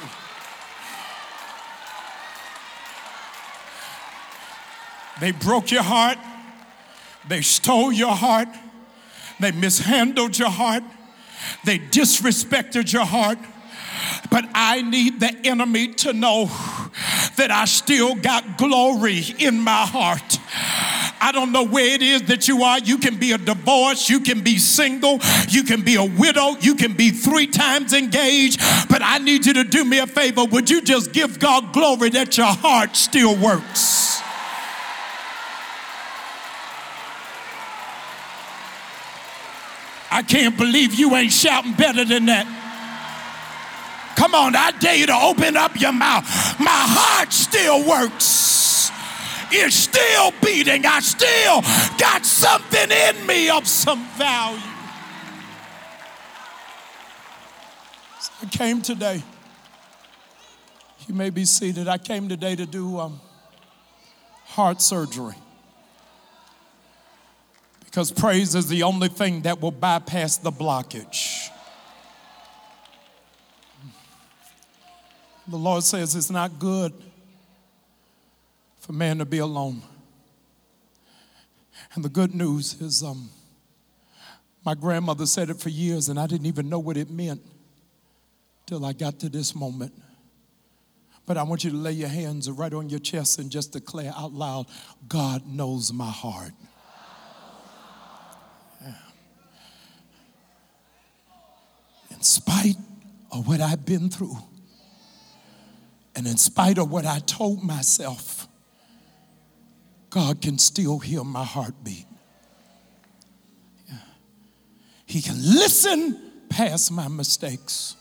They 5.20 5.32
broke 5.32 5.72
your 5.72 5.84
heart. 5.84 6.18
They 7.28 7.42
stole 7.42 7.92
your 7.92 8.14
heart. 8.14 8.50
They 9.40 9.52
mishandled 9.52 10.38
your 10.38 10.50
heart. 10.50 10.84
They 11.64 11.80
disrespected 11.80 12.92
your 12.92 13.06
heart. 13.06 13.38
But 14.30 14.46
I 14.54 14.82
need 14.82 15.20
the 15.20 15.36
enemy 15.46 15.94
to 15.96 16.14
know 16.14 16.46
that 17.38 17.50
I 17.52 17.66
still 17.66 18.16
got 18.16 18.58
glory 18.58 19.24
in 19.40 19.62
my 19.62 19.86
heart. 19.86 20.40
I 21.20 21.32
don't 21.32 21.52
know 21.52 21.64
where 21.66 21.94
it 21.94 22.02
is 22.02 22.24
that 22.24 22.48
you 22.48 22.64
are. 22.64 22.80
You 22.80 22.98
can 22.98 23.18
be 23.18 23.32
a 23.32 23.38
divorce, 23.38 24.10
you 24.10 24.20
can 24.20 24.42
be 24.42 24.58
single, 24.58 25.20
you 25.50 25.64
can 25.64 25.82
be 25.82 25.96
a 25.96 26.04
widow, 26.04 26.56
you 26.60 26.76
can 26.76 26.94
be 26.94 27.12
three 27.12 27.48
times 27.48 27.94
engaged. 27.94 28.60
But 28.90 29.02
I 29.02 29.18
need 29.18 29.46
you 29.46 29.54
to 29.54 29.64
do 29.64 29.84
me 29.84 30.00
a 30.00 30.08
favor. 30.08 30.46
Would 30.46 30.70
you 30.70 30.82
just 30.82 31.14
give 31.14 31.40
God 31.40 31.74
glory 31.74 32.10
that 32.12 32.38
your 32.38 32.48
heart 32.48 32.96
still 32.96 33.36
works? 33.36 34.22
I 40.10 40.24
can't 40.24 40.58
believe 40.58 40.96
you 40.96 41.16
ain't 41.16 41.32
shouting 41.32 41.74
better 41.74 42.06
than 42.06 42.26
that. 42.26 42.48
Come 44.18 44.34
on, 44.34 44.56
I 44.56 44.72
dare 44.72 44.96
you 44.96 45.06
to 45.06 45.16
open 45.16 45.56
up 45.56 45.80
your 45.80 45.94
mouth. 45.94 46.24
My 46.60 46.66
heart 46.72 47.32
still 47.32 47.88
works. 47.88 48.90
It's 49.52 49.76
still 49.76 50.34
beating. 50.44 50.88
I 50.88 51.02
still 51.02 51.62
got 52.00 52.26
something 52.26 52.90
in 52.90 53.28
me 53.28 53.50
of 53.52 53.68
some 53.68 54.04
value. 54.18 54.60
So 58.20 58.32
I 58.42 58.46
came 58.48 58.82
today. 58.82 59.22
You 61.08 61.14
may 61.14 61.30
be 61.30 61.46
seated. 61.46 61.88
I 61.88 62.00
came 62.00 62.28
today 62.28 62.56
to 62.56 62.66
do 62.66 63.00
um, 63.00 63.22
heart 64.46 64.82
surgery. 64.82 65.36
Because 67.86 68.12
praise 68.12 68.56
is 68.56 68.68
the 68.68 68.82
only 68.82 69.10
thing 69.10 69.44
that 69.44 69.62
will 69.62 69.70
bypass 69.70 70.38
the 70.38 70.52
blockage. 70.52 71.47
The 75.48 75.58
Lord 75.58 75.84
says 75.84 76.16
it's 76.16 76.30
not 76.30 76.60
good 76.60 76.94
for 78.80 78.92
man 78.92 79.20
to 79.20 79.26
be 79.26 79.38
alone. 79.38 79.82
And 81.94 82.04
the 82.04 82.10
good 82.10 82.36
news 82.36 82.82
is, 82.82 83.02
um, 83.02 83.30
my 84.66 84.76
grandmother 84.76 85.26
said 85.26 85.50
it 85.50 85.58
for 85.58 85.70
years, 85.70 86.10
and 86.10 86.20
I 86.20 86.28
didn't 86.28 86.48
even 86.48 86.68
know 86.68 86.80
what 86.80 86.98
it 86.98 87.10
meant 87.10 87.42
till 88.66 88.84
I 88.86 88.92
got 88.92 89.20
to 89.20 89.30
this 89.30 89.56
moment. 89.56 89.94
But 91.26 91.38
I 91.38 91.44
want 91.44 91.64
you 91.64 91.72
to 91.72 91.78
lay 91.78 91.94
your 91.94 92.10
hands 92.10 92.50
right 92.52 92.74
on 92.74 92.90
your 92.90 93.00
chest 93.00 93.40
and 93.40 93.50
just 93.50 93.72
declare 93.72 94.14
out 94.18 94.34
loud 94.34 94.66
God 95.08 95.48
knows 95.48 95.94
my 95.94 96.10
heart. 96.10 96.52
In 102.10 102.22
spite 102.22 102.78
of 103.32 103.48
what 103.48 103.62
I've 103.62 103.86
been 103.86 104.10
through, 104.10 104.38
and 106.18 106.26
in 106.26 106.36
spite 106.36 106.80
of 106.80 106.90
what 106.90 107.06
I 107.06 107.20
told 107.20 107.62
myself, 107.62 108.48
God 110.10 110.42
can 110.42 110.58
still 110.58 110.98
hear 110.98 111.24
my 111.24 111.44
heartbeat. 111.44 112.08
Yeah. 113.88 114.00
He 115.06 115.22
can 115.22 115.36
listen 115.36 116.20
past 116.50 116.92
my 116.92 117.08
mistakes. 117.08 117.96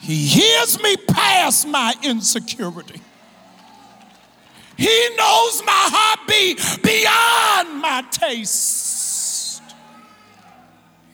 He 0.00 0.26
hears 0.26 0.82
me 0.82 0.96
past 0.96 1.68
my 1.68 1.92
insecurity. 2.02 3.02
He 4.78 5.08
knows 5.18 5.62
my 5.66 5.88
heartbeat 5.92 6.82
beyond 6.82 7.82
my 7.82 8.02
taste. 8.10 9.62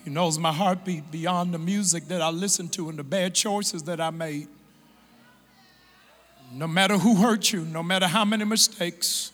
He 0.05 0.11
knows 0.11 0.39
my 0.39 0.53
heartbeat 0.53 1.11
beyond 1.11 1.53
the 1.53 1.59
music 1.59 2.07
that 2.07 2.23
I 2.23 2.31
listen 2.31 2.69
to 2.69 2.89
and 2.89 2.97
the 2.97 3.03
bad 3.03 3.35
choices 3.35 3.83
that 3.85 4.01
I 4.01 4.11
made. 4.11 4.47
No 6.53 6.67
matter 6.67 6.99
who 6.99 7.17
hurt 7.17 7.53
you, 7.53 7.65
no 7.65 7.83
matter 7.83 8.07
how 8.07 8.25
many 8.25 8.45
mistakes, 8.45 9.33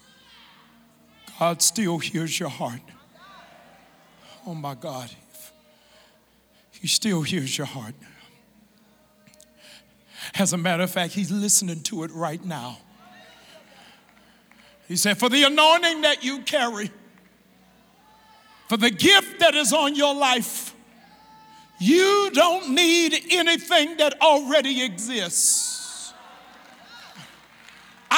God 1.38 1.62
still 1.62 1.98
hears 1.98 2.38
your 2.38 2.48
heart. 2.48 2.80
Oh 4.46 4.54
my 4.54 4.74
God, 4.74 5.10
He 6.72 6.86
still 6.88 7.22
hears 7.22 7.56
your 7.56 7.66
heart. 7.66 7.94
As 10.38 10.52
a 10.52 10.56
matter 10.56 10.82
of 10.82 10.90
fact, 10.90 11.12
He's 11.12 11.30
listening 11.30 11.82
to 11.84 12.04
it 12.04 12.10
right 12.12 12.44
now. 12.44 12.78
He 14.88 14.96
said, 14.96 15.18
For 15.18 15.28
the 15.28 15.44
anointing 15.44 16.02
that 16.02 16.24
you 16.24 16.40
carry, 16.40 16.90
for 18.68 18.76
the 18.76 18.90
gift 18.90 19.40
that 19.40 19.54
is 19.54 19.72
on 19.72 19.94
your 19.94 20.14
life, 20.14 20.74
you 21.78 22.30
don't 22.32 22.70
need 22.74 23.14
anything 23.30 23.96
that 23.98 24.20
already 24.20 24.82
exists. 24.82 25.69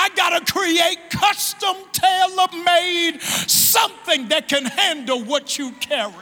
I 0.02 0.08
got 0.16 0.44
to 0.44 0.52
create 0.52 1.10
custom, 1.10 1.76
tailor 1.92 2.64
made 2.64 3.20
something 3.22 4.28
that 4.28 4.48
can 4.48 4.64
handle 4.64 5.22
what 5.22 5.58
you 5.58 5.70
carry. 5.72 6.12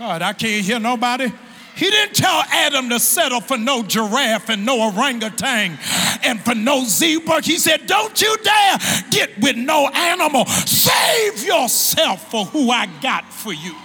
God, 0.00 0.20
I 0.20 0.32
can't 0.32 0.64
hear 0.64 0.80
nobody. 0.80 1.30
He 1.76 1.90
didn't 1.90 2.16
tell 2.16 2.42
Adam 2.50 2.88
to 2.88 2.98
settle 2.98 3.40
for 3.40 3.56
no 3.56 3.84
giraffe 3.84 4.48
and 4.48 4.66
no 4.66 4.90
orangutan 4.90 5.78
and 6.24 6.40
for 6.40 6.56
no 6.56 6.84
zebra. 6.84 7.40
He 7.40 7.56
said, 7.56 7.86
Don't 7.86 8.20
you 8.20 8.36
dare 8.42 8.78
get 9.10 9.38
with 9.40 9.56
no 9.56 9.88
animal. 9.88 10.44
Save 10.46 11.44
yourself 11.44 12.32
for 12.32 12.46
who 12.46 12.70
I 12.70 12.86
got 13.00 13.32
for 13.32 13.52
you. 13.52 13.76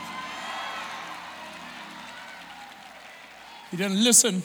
He 3.70 3.78
didn't 3.78 4.04
listen 4.04 4.42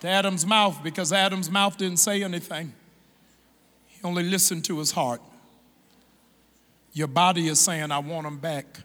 to 0.00 0.08
Adam's 0.08 0.46
mouth 0.46 0.80
because 0.84 1.12
Adam's 1.12 1.50
mouth 1.50 1.76
didn't 1.76 1.98
say 1.98 2.22
anything. 2.22 2.72
He 3.96 4.04
only 4.04 4.22
listened 4.22 4.64
to 4.66 4.78
his 4.78 4.90
heart. 4.90 5.22
Your 6.92 7.08
body 7.08 7.48
is 7.48 7.58
saying, 7.58 7.90
I 7.90 7.98
want 7.98 8.26
him 8.26 8.38
back. 8.38 8.80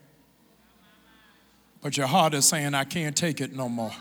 But 1.82 1.98
your 1.98 2.08
heart 2.08 2.34
is 2.34 2.48
saying, 2.48 2.74
I 2.74 2.86
can't 2.86 3.16
take 3.16 3.42
it 3.42 3.54
no 3.54 3.68
more. 3.68 3.92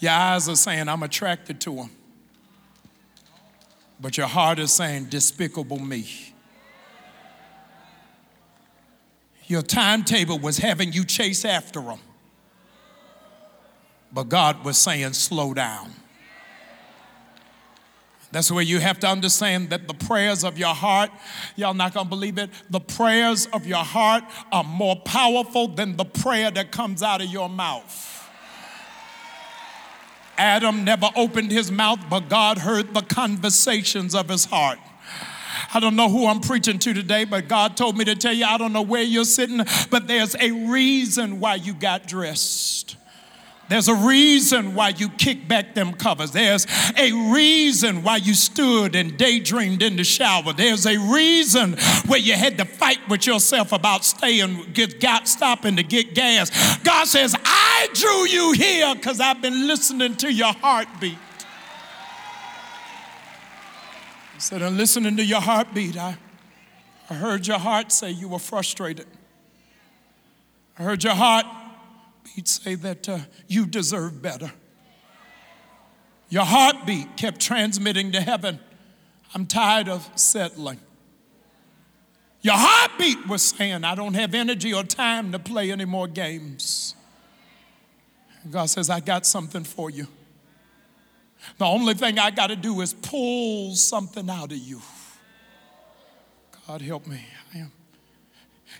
Your 0.00 0.12
eyes 0.12 0.48
are 0.48 0.56
saying, 0.56 0.88
I'm 0.88 1.02
attracted 1.02 1.60
to 1.62 1.74
him. 1.74 1.90
But 4.00 4.18
your 4.18 4.26
heart 4.26 4.58
is 4.58 4.72
saying, 4.72 5.06
despicable 5.06 5.78
me. 5.78 6.06
Your 9.46 9.62
timetable 9.62 10.38
was 10.38 10.58
having 10.58 10.92
you 10.92 11.04
chase 11.04 11.44
after 11.44 11.80
him. 11.80 12.00
But 14.12 14.28
God 14.28 14.64
was 14.64 14.76
saying, 14.76 15.12
slow 15.12 15.54
down. 15.54 15.90
That's 18.34 18.50
where 18.50 18.64
you 18.64 18.80
have 18.80 18.98
to 18.98 19.06
understand 19.06 19.70
that 19.70 19.86
the 19.86 19.94
prayers 19.94 20.42
of 20.42 20.58
your 20.58 20.74
heart, 20.74 21.12
y'all 21.54 21.72
not 21.72 21.94
gonna 21.94 22.08
believe 22.08 22.36
it, 22.36 22.50
the 22.68 22.80
prayers 22.80 23.46
of 23.52 23.64
your 23.64 23.84
heart 23.84 24.24
are 24.50 24.64
more 24.64 24.96
powerful 24.96 25.68
than 25.68 25.96
the 25.96 26.04
prayer 26.04 26.50
that 26.50 26.72
comes 26.72 27.00
out 27.00 27.20
of 27.20 27.28
your 27.28 27.48
mouth. 27.48 28.28
Adam 30.36 30.82
never 30.82 31.10
opened 31.14 31.52
his 31.52 31.70
mouth, 31.70 32.00
but 32.10 32.28
God 32.28 32.58
heard 32.58 32.92
the 32.92 33.02
conversations 33.02 34.16
of 34.16 34.28
his 34.28 34.46
heart. 34.46 34.80
I 35.72 35.78
don't 35.78 35.94
know 35.94 36.08
who 36.08 36.26
I'm 36.26 36.40
preaching 36.40 36.80
to 36.80 36.92
today, 36.92 37.24
but 37.24 37.46
God 37.46 37.76
told 37.76 37.96
me 37.96 38.04
to 38.04 38.16
tell 38.16 38.32
you, 38.32 38.46
I 38.46 38.58
don't 38.58 38.72
know 38.72 38.82
where 38.82 39.02
you're 39.02 39.24
sitting, 39.24 39.64
but 39.90 40.08
there's 40.08 40.34
a 40.40 40.50
reason 40.50 41.38
why 41.38 41.54
you 41.54 41.72
got 41.72 42.08
dressed. 42.08 42.96
There's 43.68 43.88
a 43.88 43.94
reason 43.94 44.74
why 44.74 44.90
you 44.90 45.08
kicked 45.08 45.48
back 45.48 45.74
them 45.74 45.94
covers. 45.94 46.32
There's 46.32 46.66
a 46.98 47.12
reason 47.32 48.02
why 48.02 48.16
you 48.16 48.34
stood 48.34 48.94
and 48.94 49.16
daydreamed 49.16 49.82
in 49.82 49.96
the 49.96 50.04
shower. 50.04 50.52
There's 50.52 50.86
a 50.86 50.98
reason 50.98 51.76
where 52.06 52.18
you 52.18 52.34
had 52.34 52.58
to 52.58 52.66
fight 52.66 52.98
with 53.08 53.26
yourself 53.26 53.72
about 53.72 54.04
staying, 54.04 54.72
get, 54.74 55.00
got 55.00 55.26
stopping 55.26 55.76
to 55.76 55.82
get 55.82 56.14
gas. 56.14 56.78
God 56.78 57.06
says, 57.06 57.34
I 57.44 57.88
drew 57.94 58.28
you 58.28 58.52
here 58.52 58.94
because 58.94 59.18
I've 59.18 59.40
been 59.40 59.66
listening 59.66 60.16
to 60.16 60.30
your 60.30 60.52
heartbeat. 60.52 61.18
He 64.34 64.40
said, 64.40 64.62
I'm 64.62 64.76
listening 64.76 65.16
to 65.16 65.24
your 65.24 65.40
heartbeat. 65.40 65.96
I, 65.96 66.18
I 67.08 67.14
heard 67.14 67.46
your 67.46 67.58
heart 67.58 67.92
say 67.92 68.10
you 68.10 68.28
were 68.28 68.38
frustrated. 68.38 69.06
I 70.78 70.82
heard 70.82 71.02
your 71.02 71.14
heart 71.14 71.46
he'd 72.34 72.48
say 72.48 72.74
that 72.74 73.08
uh, 73.08 73.18
you 73.46 73.66
deserve 73.66 74.20
better. 74.20 74.52
Your 76.28 76.44
heartbeat 76.44 77.16
kept 77.16 77.40
transmitting 77.40 78.12
to 78.12 78.20
heaven, 78.20 78.58
I'm 79.34 79.46
tired 79.46 79.88
of 79.88 80.08
settling. 80.14 80.80
Your 82.40 82.56
heartbeat 82.56 83.26
was 83.26 83.42
saying, 83.42 83.84
I 83.84 83.94
don't 83.94 84.14
have 84.14 84.34
energy 84.34 84.74
or 84.74 84.84
time 84.84 85.32
to 85.32 85.38
play 85.38 85.72
any 85.72 85.86
more 85.86 86.06
games. 86.06 86.94
God 88.50 88.66
says, 88.66 88.90
I 88.90 89.00
got 89.00 89.24
something 89.24 89.64
for 89.64 89.88
you. 89.88 90.06
The 91.58 91.64
only 91.64 91.94
thing 91.94 92.18
I 92.18 92.30
got 92.30 92.48
to 92.48 92.56
do 92.56 92.80
is 92.80 92.92
pull 92.92 93.74
something 93.74 94.28
out 94.28 94.52
of 94.52 94.58
you. 94.58 94.80
God 96.66 96.82
help 96.82 97.06
me. 97.06 97.24
I 97.54 97.58
am. 97.58 97.72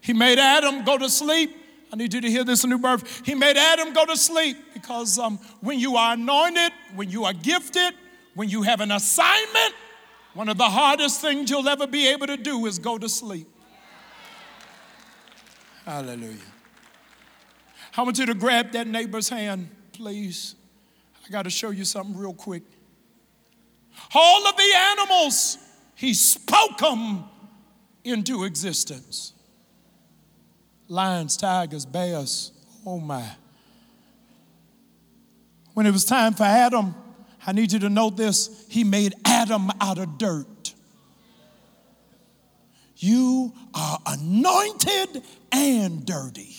He 0.00 0.12
made 0.12 0.38
Adam 0.38 0.84
go 0.84 0.98
to 0.98 1.08
sleep 1.08 1.63
I 1.92 1.96
need 1.96 2.12
you 2.12 2.20
to 2.20 2.30
hear 2.30 2.44
this 2.44 2.64
new 2.64 2.78
birth. 2.78 3.24
He 3.24 3.34
made 3.34 3.56
Adam 3.56 3.92
go 3.92 4.04
to 4.04 4.16
sleep 4.16 4.56
because 4.74 5.18
um, 5.18 5.38
when 5.60 5.78
you 5.78 5.96
are 5.96 6.14
anointed, 6.14 6.72
when 6.94 7.10
you 7.10 7.24
are 7.24 7.32
gifted, 7.32 7.94
when 8.34 8.48
you 8.48 8.62
have 8.62 8.80
an 8.80 8.90
assignment, 8.90 9.74
one 10.34 10.48
of 10.48 10.58
the 10.58 10.68
hardest 10.68 11.20
things 11.20 11.50
you'll 11.50 11.68
ever 11.68 11.86
be 11.86 12.08
able 12.08 12.26
to 12.26 12.36
do 12.36 12.66
is 12.66 12.78
go 12.78 12.98
to 12.98 13.08
sleep. 13.08 13.46
Hallelujah. 15.84 16.38
I 17.96 18.02
want 18.02 18.18
you 18.18 18.26
to 18.26 18.34
grab 18.34 18.72
that 18.72 18.88
neighbor's 18.88 19.28
hand, 19.28 19.68
please. 19.92 20.56
I 21.24 21.30
got 21.30 21.42
to 21.42 21.50
show 21.50 21.70
you 21.70 21.84
something 21.84 22.16
real 22.16 22.34
quick. 22.34 22.64
All 24.14 24.46
of 24.46 24.56
the 24.56 24.72
animals, 24.76 25.58
he 25.94 26.12
spoke 26.14 26.78
them 26.78 27.24
into 28.02 28.44
existence 28.44 29.33
lions, 30.88 31.36
tigers, 31.36 31.86
bears. 31.86 32.52
Oh 32.86 32.98
my. 32.98 33.24
When 35.74 35.86
it 35.86 35.90
was 35.90 36.04
time 36.04 36.34
for 36.34 36.44
Adam, 36.44 36.94
I 37.46 37.52
need 37.52 37.72
you 37.72 37.78
to 37.80 37.90
know 37.90 38.10
this 38.10 38.64
he 38.68 38.84
made 38.84 39.14
Adam 39.24 39.70
out 39.80 39.98
of 39.98 40.18
dirt. 40.18 40.46
You 42.96 43.52
are 43.74 43.98
anointed 44.06 45.22
and 45.52 46.06
dirty. 46.06 46.54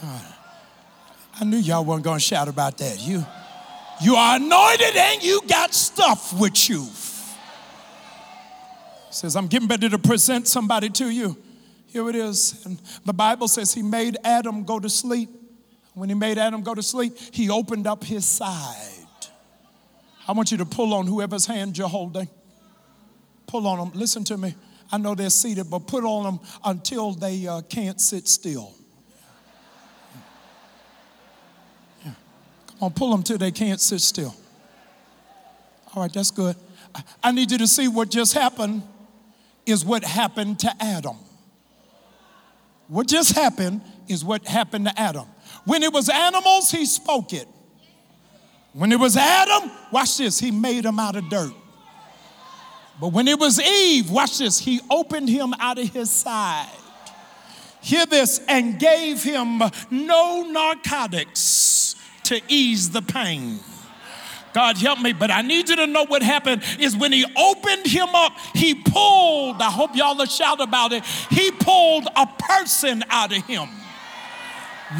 God, 0.00 0.24
I 1.40 1.44
knew 1.44 1.56
y'all 1.56 1.84
weren't 1.84 2.04
going 2.04 2.18
to 2.18 2.24
shout 2.24 2.48
about 2.48 2.78
that. 2.78 3.00
You, 3.00 3.24
you 4.00 4.16
are 4.16 4.36
anointed 4.36 4.96
and 4.96 5.22
you 5.22 5.42
got 5.48 5.74
stuff 5.74 6.38
with 6.38 6.68
you 6.68 6.86
says, 9.14 9.36
I'm 9.36 9.46
getting 9.46 9.68
ready 9.68 9.88
to 9.88 9.98
present 9.98 10.48
somebody 10.48 10.88
to 10.90 11.08
you. 11.08 11.36
Here 11.86 12.08
it 12.08 12.16
is. 12.16 12.64
And 12.66 12.80
the 13.04 13.12
Bible 13.12 13.48
says 13.48 13.72
he 13.72 13.82
made 13.82 14.16
Adam 14.24 14.64
go 14.64 14.80
to 14.80 14.88
sleep. 14.88 15.30
When 15.94 16.08
he 16.08 16.14
made 16.14 16.38
Adam 16.38 16.62
go 16.62 16.74
to 16.74 16.82
sleep, 16.82 17.16
he 17.32 17.50
opened 17.50 17.86
up 17.86 18.02
his 18.02 18.24
side. 18.24 18.90
I 20.26 20.32
want 20.32 20.50
you 20.50 20.58
to 20.58 20.64
pull 20.64 20.92
on 20.94 21.06
whoever's 21.06 21.46
hand 21.46 21.78
you're 21.78 21.88
holding. 21.88 22.28
Pull 23.46 23.66
on 23.68 23.78
them. 23.78 23.90
Listen 23.94 24.24
to 24.24 24.36
me. 24.36 24.54
I 24.90 24.98
know 24.98 25.14
they're 25.14 25.30
seated, 25.30 25.70
but 25.70 25.86
put 25.86 26.02
on 26.02 26.24
them 26.24 26.40
until 26.64 27.12
they 27.12 27.46
uh, 27.46 27.62
can't 27.62 28.00
sit 28.00 28.26
still. 28.26 28.74
Yeah. 32.04 32.12
Come 32.66 32.78
on, 32.80 32.92
pull 32.92 33.10
them 33.12 33.22
till 33.22 33.38
they 33.38 33.50
can't 33.52 33.80
sit 33.80 34.00
still. 34.00 34.34
All 35.94 36.02
right, 36.02 36.12
that's 36.12 36.30
good. 36.30 36.56
I 37.22 37.32
need 37.32 37.50
you 37.52 37.58
to 37.58 37.66
see 37.66 37.88
what 37.88 38.10
just 38.10 38.34
happened 38.34 38.82
is 39.66 39.84
what 39.84 40.04
happened 40.04 40.60
to 40.60 40.72
Adam. 40.80 41.16
What 42.88 43.08
just 43.08 43.34
happened 43.34 43.82
is 44.08 44.24
what 44.24 44.46
happened 44.46 44.86
to 44.86 45.00
Adam. 45.00 45.26
When 45.64 45.82
it 45.82 45.92
was 45.92 46.08
animals, 46.08 46.70
he 46.70 46.84
spoke 46.86 47.32
it. 47.32 47.48
When 48.72 48.92
it 48.92 48.98
was 48.98 49.16
Adam, 49.16 49.70
watch 49.90 50.18
this, 50.18 50.38
he 50.38 50.50
made 50.50 50.84
him 50.84 50.98
out 50.98 51.16
of 51.16 51.28
dirt. 51.28 51.52
But 53.00 53.08
when 53.08 53.26
it 53.28 53.38
was 53.38 53.60
Eve, 53.60 54.10
watch 54.10 54.38
this, 54.38 54.58
he 54.58 54.80
opened 54.90 55.28
him 55.28 55.54
out 55.58 55.78
of 55.78 55.88
his 55.88 56.10
side. 56.10 56.68
Hear 57.80 58.06
this, 58.06 58.40
and 58.48 58.78
gave 58.78 59.22
him 59.22 59.62
no 59.90 60.42
narcotics 60.42 61.96
to 62.24 62.40
ease 62.48 62.90
the 62.90 63.02
pain. 63.02 63.60
God 64.54 64.78
help 64.78 65.00
me, 65.00 65.12
but 65.12 65.32
I 65.32 65.42
need 65.42 65.68
you 65.68 65.74
to 65.76 65.86
know 65.88 66.06
what 66.06 66.22
happened 66.22 66.62
is 66.78 66.96
when 66.96 67.12
he 67.12 67.26
opened 67.36 67.86
him 67.86 68.08
up, 68.14 68.38
he 68.54 68.76
pulled, 68.76 69.60
I 69.60 69.68
hope 69.68 69.96
y'all 69.96 70.16
will 70.16 70.26
shout 70.26 70.60
about 70.60 70.92
it, 70.92 71.04
he 71.28 71.50
pulled 71.50 72.06
a 72.14 72.26
person 72.38 73.04
out 73.10 73.36
of 73.36 73.44
him. 73.44 73.68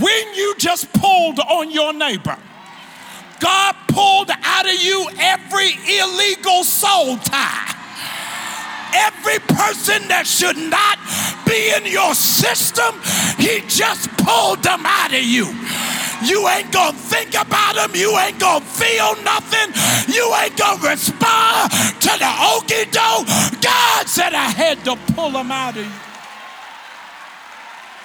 When 0.00 0.34
you 0.34 0.56
just 0.58 0.92
pulled 0.92 1.38
on 1.38 1.70
your 1.70 1.92
neighbor, 1.92 2.36
God 3.38 3.76
pulled 3.86 4.30
out 4.30 4.66
of 4.66 4.74
you 4.82 5.06
every 5.18 5.70
illegal 6.00 6.64
soul 6.64 7.16
tie. 7.18 7.70
Every 8.92 9.38
person 9.38 10.08
that 10.08 10.26
should 10.26 10.56
not 10.56 10.98
be 11.46 11.74
in 11.76 11.92
your 11.92 12.14
system, 12.14 12.94
He 13.38 13.60
just 13.68 14.08
pulled 14.18 14.62
them 14.62 14.82
out 14.84 15.12
of 15.12 15.22
you. 15.22 15.46
You 16.24 16.48
ain't 16.48 16.72
gonna 16.72 16.96
think 16.96 17.34
about 17.34 17.74
them. 17.74 17.94
You 17.94 18.18
ain't 18.18 18.38
gonna 18.38 18.64
feel 18.64 19.14
nothing. 19.22 19.72
You 20.12 20.34
ain't 20.42 20.56
gonna 20.56 20.88
respond 20.88 21.70
to 21.70 22.12
the 22.18 22.32
okey 22.54 22.84
doke. 22.90 23.26
God 23.60 24.08
said 24.08 24.32
I 24.32 24.48
had 24.48 24.84
to 24.84 24.96
pull 25.14 25.30
them 25.30 25.52
out 25.52 25.76
of 25.76 25.84
you. 25.84 25.92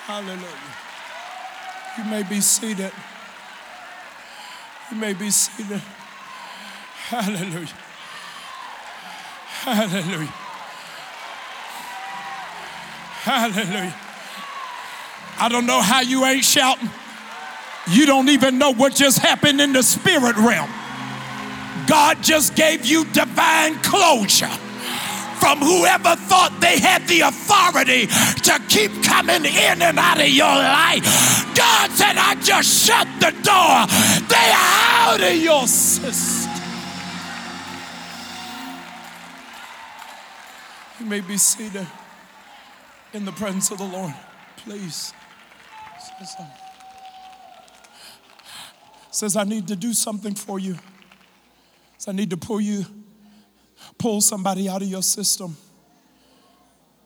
Hallelujah. 0.05 0.69
You 1.97 2.03
may 2.05 2.23
be 2.23 2.41
seated. 2.41 2.91
You 4.91 4.97
may 4.97 5.13
be 5.13 5.29
seated. 5.29 5.81
Hallelujah. 7.09 7.67
Hallelujah. 9.61 10.33
Hallelujah. 13.23 13.95
I 15.39 15.47
don't 15.49 15.65
know 15.65 15.81
how 15.81 16.01
you 16.01 16.25
ain't 16.25 16.43
shouting. 16.43 16.89
You 17.87 18.05
don't 18.05 18.29
even 18.29 18.57
know 18.57 18.73
what 18.73 18.95
just 18.95 19.19
happened 19.19 19.61
in 19.61 19.73
the 19.73 19.83
spirit 19.83 20.35
realm. 20.37 20.69
God 21.87 22.21
just 22.21 22.55
gave 22.55 22.85
you 22.85 23.05
divine 23.05 23.75
closure 23.81 24.55
from 25.39 25.59
whoever 25.59 26.15
thought 26.15 26.55
they 26.59 26.77
had 26.79 27.07
the 27.07 27.21
authority 27.21 28.05
to 28.43 28.59
keep 28.67 28.91
coming 29.03 29.45
in 29.45 29.81
and 29.81 29.97
out 29.97 30.19
of 30.19 30.27
your 30.27 30.45
life. 30.45 31.03
God 31.55 31.89
said, 31.91 32.17
I 32.17 32.35
just 32.43 32.85
shut 32.85 33.07
the 33.19 33.31
door. 33.41 33.87
They 34.27 34.51
are 34.51 35.15
out 35.15 35.21
of 35.21 35.35
your 35.35 35.65
system. 35.65 36.51
You 40.99 41.05
may 41.05 41.21
be 41.21 41.37
seated 41.37 41.87
in 43.13 43.25
the 43.25 43.31
presence 43.31 43.71
of 43.71 43.77
the 43.77 43.85
Lord. 43.85 44.13
Please. 44.57 45.13
Says, 49.11 49.35
I 49.35 49.43
need 49.43 49.67
to 49.67 49.75
do 49.75 49.93
something 49.93 50.35
for 50.35 50.59
you. 50.59 50.77
Says 51.97 52.13
I 52.13 52.15
need 52.15 52.29
to 52.29 52.37
pull 52.37 52.61
you 52.61 52.85
pull 53.97 54.21
somebody 54.21 54.69
out 54.69 54.81
of 54.81 54.87
your 54.87 55.03
system. 55.03 55.55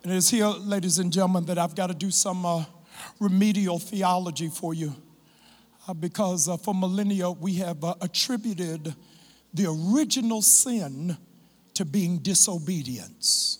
And 0.03 0.11
it 0.11 0.17
is 0.17 0.29
here, 0.29 0.47
ladies 0.47 0.99
and 0.99 1.11
gentlemen, 1.11 1.45
that 1.45 1.57
I've 1.57 1.75
got 1.75 1.87
to 1.87 1.93
do 1.93 2.11
some 2.11 2.45
uh, 2.45 2.65
remedial 3.19 3.79
theology 3.79 4.49
for 4.49 4.73
you. 4.73 4.95
Uh, 5.87 5.93
because 5.93 6.47
uh, 6.47 6.57
for 6.57 6.73
millennia, 6.73 7.31
we 7.31 7.55
have 7.55 7.83
uh, 7.83 7.95
attributed 8.01 8.95
the 9.53 9.67
original 9.69 10.41
sin 10.41 11.17
to 11.73 11.85
being 11.85 12.17
disobedience. 12.17 13.59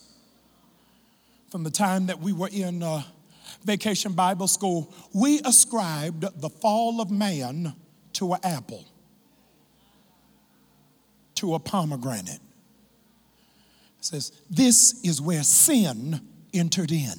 From 1.50 1.64
the 1.64 1.70
time 1.70 2.06
that 2.06 2.20
we 2.20 2.32
were 2.32 2.48
in 2.52 2.82
uh, 2.82 3.02
vacation 3.64 4.12
Bible 4.12 4.48
school, 4.48 4.92
we 5.12 5.40
ascribed 5.44 6.24
the 6.40 6.50
fall 6.50 7.00
of 7.00 7.10
man 7.10 7.74
to 8.14 8.32
an 8.32 8.40
apple, 8.42 8.84
to 11.36 11.54
a 11.54 11.58
pomegranate 11.58 12.40
says, 14.04 14.32
This 14.50 15.00
is 15.02 15.20
where 15.20 15.42
sin 15.42 16.20
entered 16.52 16.92
in. 16.92 17.14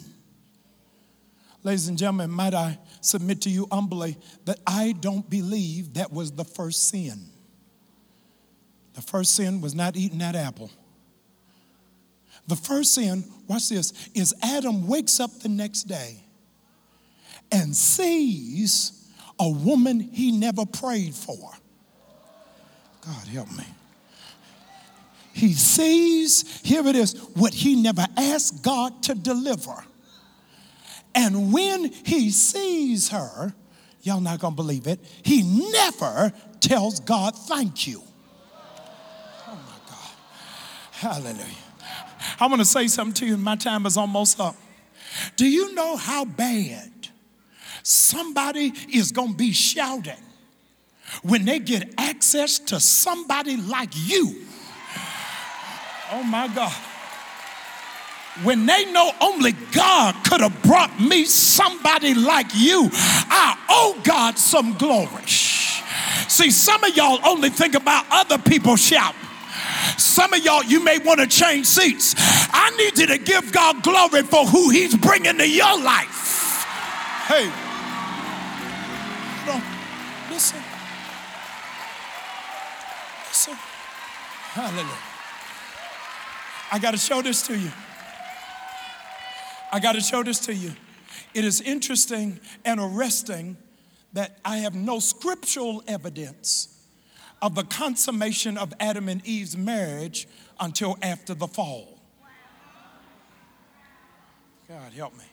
Ladies 1.64 1.88
and 1.88 1.98
gentlemen, 1.98 2.30
might 2.30 2.54
I 2.54 2.78
submit 3.02 3.42
to 3.42 3.50
you 3.50 3.68
humbly 3.72 4.18
that 4.46 4.60
I 4.68 4.94
don't 5.00 5.28
believe 5.30 5.96
that 5.96 6.14
was 6.14 6.32
the 6.32 6.46
first 6.46 6.90
sin. 6.90 7.26
The 8.94 9.02
first 9.02 9.36
sin 9.36 9.62
was 9.62 9.74
not 9.74 9.98
eating 9.98 10.20
that 10.20 10.36
apple. 10.36 10.72
The 12.48 12.56
first 12.56 12.94
sin, 12.94 13.26
watch 13.48 13.70
this, 13.70 14.10
is 14.14 14.34
Adam 14.44 14.88
wakes 14.88 15.20
up 15.20 15.40
the 15.40 15.50
next 15.50 15.84
day 15.84 16.24
and 17.52 17.76
sees 17.76 19.05
a 19.40 19.50
woman 19.50 20.00
he 20.00 20.32
never 20.32 20.66
prayed 20.66 21.14
for. 21.14 21.52
God 23.02 23.28
help 23.28 23.52
me. 23.52 23.66
He 25.34 25.52
sees, 25.54 26.62
here 26.64 26.88
it 26.88 26.96
is, 26.96 27.14
what 27.36 27.54
he 27.54 27.76
never 27.76 28.06
asked 28.16 28.64
God 28.64 29.04
to 29.04 29.16
deliver. 29.16 29.84
And 31.14 31.54
when 31.54 31.92
he 31.92 32.32
sees 32.32 33.10
her, 33.10 33.54
y'all 34.02 34.22
not 34.22 34.40
gonna 34.40 34.56
believe 34.56 34.88
it, 34.88 35.00
he 35.24 35.44
never 35.72 36.32
tells 36.62 37.02
God 37.02 37.36
thank 37.36 37.86
you. 37.86 38.02
Oh 39.48 39.56
my 39.56 39.90
God. 39.90 40.12
Hallelujah. 40.92 41.46
I 42.40 42.48
wanna 42.48 42.66
say 42.66 42.88
something 42.88 43.14
to 43.16 43.26
you, 43.26 43.38
my 43.38 43.56
time 43.58 43.86
is 43.86 43.98
almost 43.98 44.40
up. 44.40 44.56
Do 45.36 45.46
you 45.46 45.74
know 45.74 45.96
how 45.96 46.26
bad 46.26 46.92
somebody 47.86 48.74
is 48.92 49.12
gonna 49.12 49.34
be 49.34 49.52
shouting 49.52 50.14
when 51.22 51.46
they 51.46 51.60
get 51.60 51.94
access 51.98 52.58
to 52.60 52.80
somebody 52.80 53.58
like 53.58 53.90
you? 53.94 54.36
Oh 56.12 56.24
my 56.24 56.48
God. 56.48 56.74
When 58.44 58.66
they 58.66 58.92
know 58.92 59.12
only 59.22 59.54
God 59.72 60.16
could 60.26 60.42
have 60.42 60.62
brought 60.64 61.00
me 61.00 61.26
somebody 61.26 62.14
like 62.14 62.48
you, 62.54 62.90
I 62.92 63.58
owe 63.70 64.02
God 64.04 64.38
some 64.38 64.78
glory. 64.78 65.26
See, 66.28 66.52
some 66.52 66.84
of 66.84 66.96
y'all 66.98 67.20
only 67.26 67.50
think 67.50 67.76
about 67.76 68.06
other 68.10 68.38
people 68.38 68.76
shout. 68.76 69.16
Some 69.98 70.34
of 70.34 70.44
y'all, 70.44 70.64
you 70.64 70.84
may 70.84 70.98
want 70.98 71.22
to 71.22 71.28
change 71.28 71.66
seats. 71.66 72.16
I 72.18 72.76
need 72.78 72.98
you 72.98 73.08
to 73.08 73.18
give 73.18 73.52
God 73.52 73.84
glory 73.84 74.24
for 74.24 74.46
who 74.46 74.70
He's 74.70 74.96
bringing 74.96 75.38
to 75.38 75.48
your 75.48 75.80
life. 75.82 76.66
Hey, 77.28 77.50
Hallelujah. 84.56 84.88
I 86.72 86.80
got 86.80 86.92
to 86.92 86.98
show 86.98 87.22
this 87.22 87.46
to 87.48 87.58
you. 87.58 87.70
I 89.70 89.82
got 89.82 89.96
to 89.96 90.00
show 90.00 90.24
this 90.24 90.40
to 90.46 90.56
you. 90.56 90.72
It 91.34 91.44
is 91.44 91.60
interesting 91.60 92.40
and 92.64 92.80
arresting 92.80 93.58
that 94.14 94.38
I 94.46 94.60
have 94.60 94.74
no 94.74 95.00
scriptural 95.00 95.84
evidence 95.90 96.88
of 97.42 97.54
the 97.54 97.66
consummation 97.66 98.58
of 98.58 98.74
Adam 98.80 99.10
and 99.10 99.28
Eve's 99.28 99.58
marriage 99.58 100.26
until 100.58 100.98
after 101.02 101.34
the 101.34 101.48
fall. 101.48 102.00
God 104.70 104.94
help 104.94 105.18
me. 105.18 105.26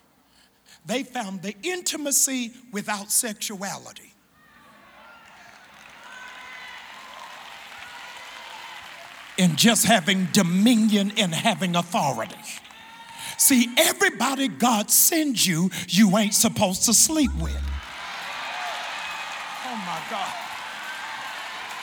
They 0.85 1.05
found 1.05 1.43
the 1.43 1.55
intimacy 1.63 2.55
without 2.73 3.13
sexuality. 3.13 4.12
In 9.39 9.57
just 9.57 9.87
having 9.87 10.29
dominion 10.33 11.13
and 11.17 11.35
having 11.35 11.77
authority. 11.77 12.37
See, 13.39 13.69
everybody 13.77 14.49
God 14.49 14.91
sends 14.91 15.47
you, 15.47 15.71
you 15.89 16.17
ain't 16.17 16.35
supposed 16.35 16.85
to 16.85 16.95
sleep 16.95 17.31
with. 17.41 17.61
Oh 19.67 19.77
my 19.77 20.01
God. 20.11 20.33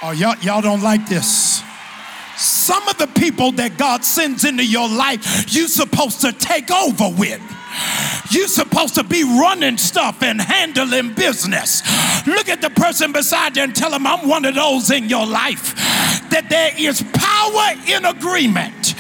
Oh, 0.01 0.12
y'all, 0.12 0.38
y'all 0.41 0.62
don't 0.62 0.81
like 0.81 1.07
this. 1.09 1.62
Some 2.38 2.88
of 2.88 2.97
the 2.97 3.07
people 3.07 3.51
that 3.53 3.77
God 3.77 4.05
sends 4.05 4.45
into 4.45 4.65
your 4.65 4.88
life, 4.88 5.53
you 5.53 5.67
supposed 5.67 6.21
to 6.21 6.31
take 6.31 6.71
over 6.71 7.09
with. 7.09 7.41
You're 8.31 8.47
supposed 8.47 8.95
to 8.95 9.03
be 9.03 9.23
running 9.23 9.77
stuff 9.77 10.23
and 10.23 10.39
handling 10.39 11.13
business. 11.13 11.81
Look 12.25 12.47
at 12.47 12.62
the 12.62 12.69
person 12.69 13.12
beside 13.12 13.57
you 13.57 13.63
and 13.63 13.75
tell 13.75 13.91
them, 13.91 14.07
I'm 14.07 14.27
one 14.27 14.45
of 14.45 14.55
those 14.55 14.91
in 14.91 15.09
your 15.09 15.25
life. 15.25 15.75
That 16.29 16.47
there 16.49 16.71
is 16.77 17.03
power 17.39 17.73
in 17.88 18.06
agreement. 18.06 18.95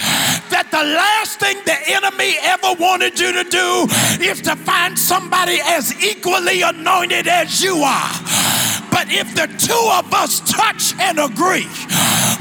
That 0.49 0.69
the 0.71 0.83
last 0.83 1.39
thing 1.39 1.57
the 1.65 1.77
enemy 1.87 2.35
ever 2.41 2.73
wanted 2.79 3.19
you 3.19 3.31
to 3.33 3.43
do 3.49 3.87
is 4.23 4.41
to 4.41 4.55
find 4.55 4.97
somebody 4.97 5.59
as 5.63 5.93
equally 6.03 6.61
anointed 6.61 7.27
as 7.27 7.61
you 7.61 7.77
are. 7.77 8.11
But 8.91 9.07
if 9.11 9.35
the 9.35 9.47
two 9.59 9.83
of 9.93 10.13
us 10.13 10.39
touch 10.49 10.93
and 10.99 11.19
agree, 11.19 11.67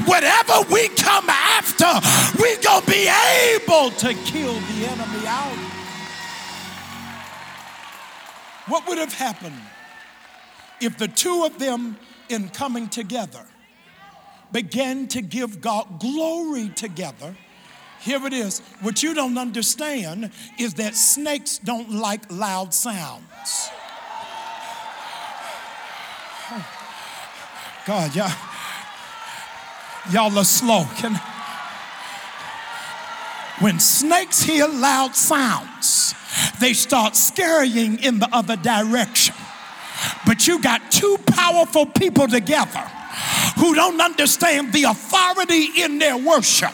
whatever 0.05 0.65
we 0.71 0.89
come 0.89 1.29
after, 1.29 1.91
we 2.41 2.57
gonna 2.57 2.85
be 2.85 3.07
able 3.07 3.91
to 3.91 4.13
kill 4.25 4.53
the 4.53 4.87
enemy 4.87 5.27
out. 5.27 5.57
What 8.67 8.87
would 8.87 8.97
have 8.97 9.13
happened 9.13 9.59
if 10.81 10.97
the 10.97 11.07
two 11.07 11.43
of 11.43 11.59
them, 11.59 11.97
in 12.29 12.47
coming 12.49 12.87
together, 12.87 13.43
began 14.51 15.07
to 15.09 15.21
give 15.21 15.61
God 15.61 15.99
glory 15.99 16.69
together? 16.69 17.35
Here 18.01 18.25
it 18.25 18.33
is. 18.33 18.59
What 18.81 19.03
you 19.03 19.13
don't 19.13 19.37
understand 19.37 20.31
is 20.57 20.75
that 20.75 20.95
snakes 20.95 21.57
don't 21.57 21.91
like 21.91 22.31
loud 22.31 22.73
sounds. 22.73 23.69
God, 27.85 28.15
y'all, 28.15 28.31
y'all 30.11 30.37
are 30.37 30.45
slow. 30.45 30.85
Can, 30.97 31.19
when 33.59 33.79
snakes 33.79 34.41
hear 34.41 34.67
loud 34.67 35.15
sounds, 35.15 36.13
they 36.59 36.73
start 36.73 37.15
scurrying 37.15 38.01
in 38.01 38.19
the 38.19 38.29
other 38.31 38.55
direction. 38.55 39.35
But 40.25 40.47
you 40.47 40.61
got 40.61 40.91
two 40.91 41.17
powerful 41.25 41.85
people 41.85 42.27
together 42.27 42.89
who 43.59 43.75
don't 43.75 43.99
understand 43.99 44.71
the 44.71 44.83
authority 44.83 45.83
in 45.83 45.99
their 45.99 46.17
worship. 46.17 46.73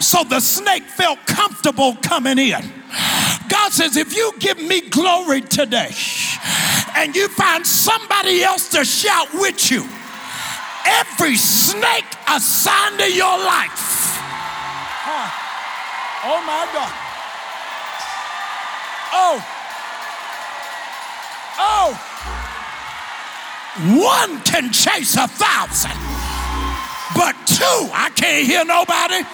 So 0.00 0.24
the 0.24 0.40
snake 0.40 0.82
felt 0.82 1.24
comfortable 1.26 1.94
coming 2.02 2.38
in. 2.38 2.60
God 3.48 3.72
says, 3.72 3.96
if 3.96 4.14
you 4.14 4.32
give 4.38 4.60
me 4.60 4.80
glory 4.80 5.40
today 5.40 5.90
and 6.96 7.14
you 7.14 7.28
find 7.28 7.64
somebody 7.64 8.42
else 8.42 8.68
to 8.70 8.84
shout 8.84 9.32
with 9.34 9.70
you, 9.70 9.86
every 10.84 11.36
snake 11.36 12.04
assigned 12.28 12.98
to 12.98 13.12
your 13.12 13.38
life. 13.38 14.18
Oh 16.24 16.42
my 16.46 16.66
God. 16.72 16.92
Oh. 19.14 19.42
Oh, 21.58 22.11
one 23.96 24.40
can 24.44 24.70
chase 24.70 25.16
a 25.16 25.26
thousand, 25.26 25.96
but 27.16 27.32
two, 27.48 27.88
I 27.96 28.12
can't 28.14 28.46
hear 28.46 28.64
nobody. 28.64 29.24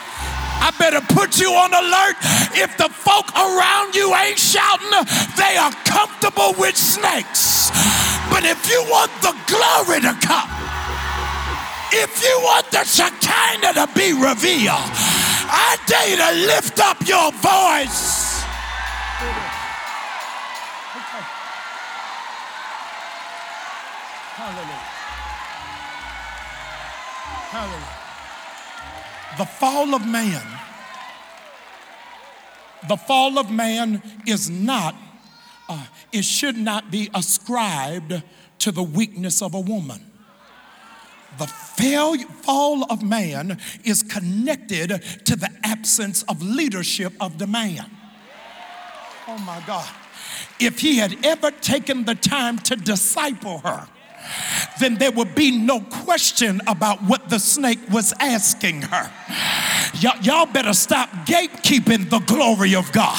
I 0.59 0.71
better 0.79 1.01
put 1.15 1.39
you 1.39 1.51
on 1.55 1.75
alert. 1.75 2.17
If 2.55 2.77
the 2.79 2.89
folk 2.89 3.31
around 3.35 3.95
you 3.95 4.15
ain't 4.15 4.39
shouting, 4.39 4.91
they 5.35 5.57
are 5.59 5.75
comfortable 5.87 6.55
with 6.59 6.77
snakes. 6.77 7.71
But 8.31 8.45
if 8.45 8.71
you 8.71 8.83
want 8.87 9.11
the 9.23 9.35
glory 9.51 10.03
to 10.07 10.15
come, 10.23 10.51
if 11.91 12.23
you 12.23 12.35
want 12.43 12.71
the 12.71 12.85
Shekinah 12.85 13.75
to 13.75 13.87
be 13.95 14.13
revealed, 14.13 14.87
I 15.51 15.79
dare 15.87 16.11
you 16.11 16.17
to 16.17 16.47
lift 16.47 16.79
up 16.79 16.99
your 17.07 17.33
voice. 17.43 18.39
Hallelujah. 24.49 24.89
Hallelujah 27.51 27.99
the 29.39 29.47
fall 29.47 29.95
of 29.95 30.05
man, 30.07 30.45
the 32.89 32.97
fall 32.97 33.39
of 33.39 33.51
man 33.51 34.03
is 34.27 34.51
not, 34.51 34.97
uh, 35.69 35.87
it 36.13 36.25
should 36.25 36.57
not 36.57 36.91
be 36.91 37.09
ascribed 37.15 38.21
to 38.59 38.73
the 38.73 38.83
weakness 38.83 39.41
of 39.41 39.55
a 39.55 39.61
woman. 39.61 40.05
The 41.39 41.47
fall 41.47 42.85
of 42.91 43.03
man 43.05 43.59
is 43.85 44.03
connected 44.03 44.89
to 45.25 45.37
the 45.37 45.51
absence 45.63 46.25
of 46.25 46.43
leadership 46.43 47.13
of 47.21 47.39
the 47.39 47.47
man. 47.47 47.89
Oh 49.29 49.39
my 49.39 49.63
God. 49.67 49.89
If 50.59 50.81
he 50.81 50.97
had 50.97 51.25
ever 51.25 51.53
taken 51.53 52.05
the 52.05 52.17
time 52.17 52.59
to 52.61 52.75
disciple 52.75 53.59
her, 53.59 53.87
then 54.81 54.97
there 54.97 55.11
would 55.13 55.35
be 55.35 55.51
no 55.51 55.81
question 55.81 56.61
about 56.67 57.03
what 57.03 57.29
the 57.29 57.39
snake 57.39 57.79
was 57.91 58.13
asking 58.21 58.83
her. 58.83 59.11
Y- 60.03 60.19
y'all 60.23 60.47
better 60.47 60.73
stop 60.73 61.09
gatekeeping 61.27 62.11
the 62.11 62.21
glory 62.21 62.75
of 62.75 62.91
God. 62.93 63.19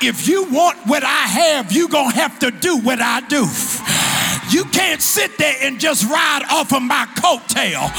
If 0.00 0.28
you 0.28 0.44
want 0.50 0.78
what 0.86 1.02
I 1.02 1.26
have, 1.26 1.72
you're 1.72 1.88
going 1.88 2.10
to 2.12 2.16
have 2.16 2.38
to 2.40 2.50
do 2.50 2.78
what 2.78 3.00
I 3.00 3.20
do. 3.28 3.46
You 4.50 4.64
can't 4.66 5.02
sit 5.02 5.36
there 5.38 5.54
and 5.62 5.78
just 5.78 6.04
ride 6.08 6.42
off 6.50 6.72
of 6.72 6.82
my 6.82 7.06
coattail. 7.16 7.90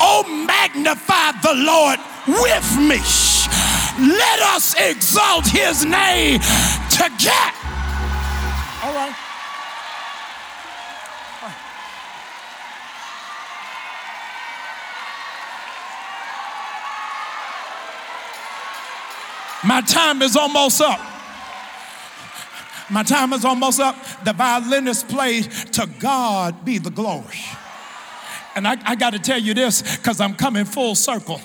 Oh, 0.00 0.24
magnify 0.46 1.32
the 1.42 1.54
Lord 1.54 1.98
with 2.26 2.78
me. 2.78 2.98
Let 3.98 4.40
us 4.54 4.74
exalt 4.78 5.46
his 5.46 5.84
name 5.84 6.40
together. 6.90 7.52
All 8.82 8.94
right. 8.94 9.31
My 19.72 19.80
time 19.80 20.20
is 20.20 20.36
almost 20.36 20.82
up. 20.82 21.00
My 22.90 23.02
time 23.02 23.32
is 23.32 23.42
almost 23.42 23.80
up. 23.80 23.96
The 24.22 24.34
violinist 24.34 25.08
played 25.08 25.50
To 25.72 25.88
God 25.98 26.62
Be 26.62 26.76
the 26.76 26.90
Glory. 26.90 27.40
And 28.54 28.68
I, 28.68 28.76
I 28.84 28.96
got 28.96 29.14
to 29.14 29.18
tell 29.18 29.38
you 29.38 29.54
this 29.54 29.96
because 29.96 30.20
I'm 30.20 30.34
coming 30.34 30.66
full 30.66 30.94
circle 30.94 31.40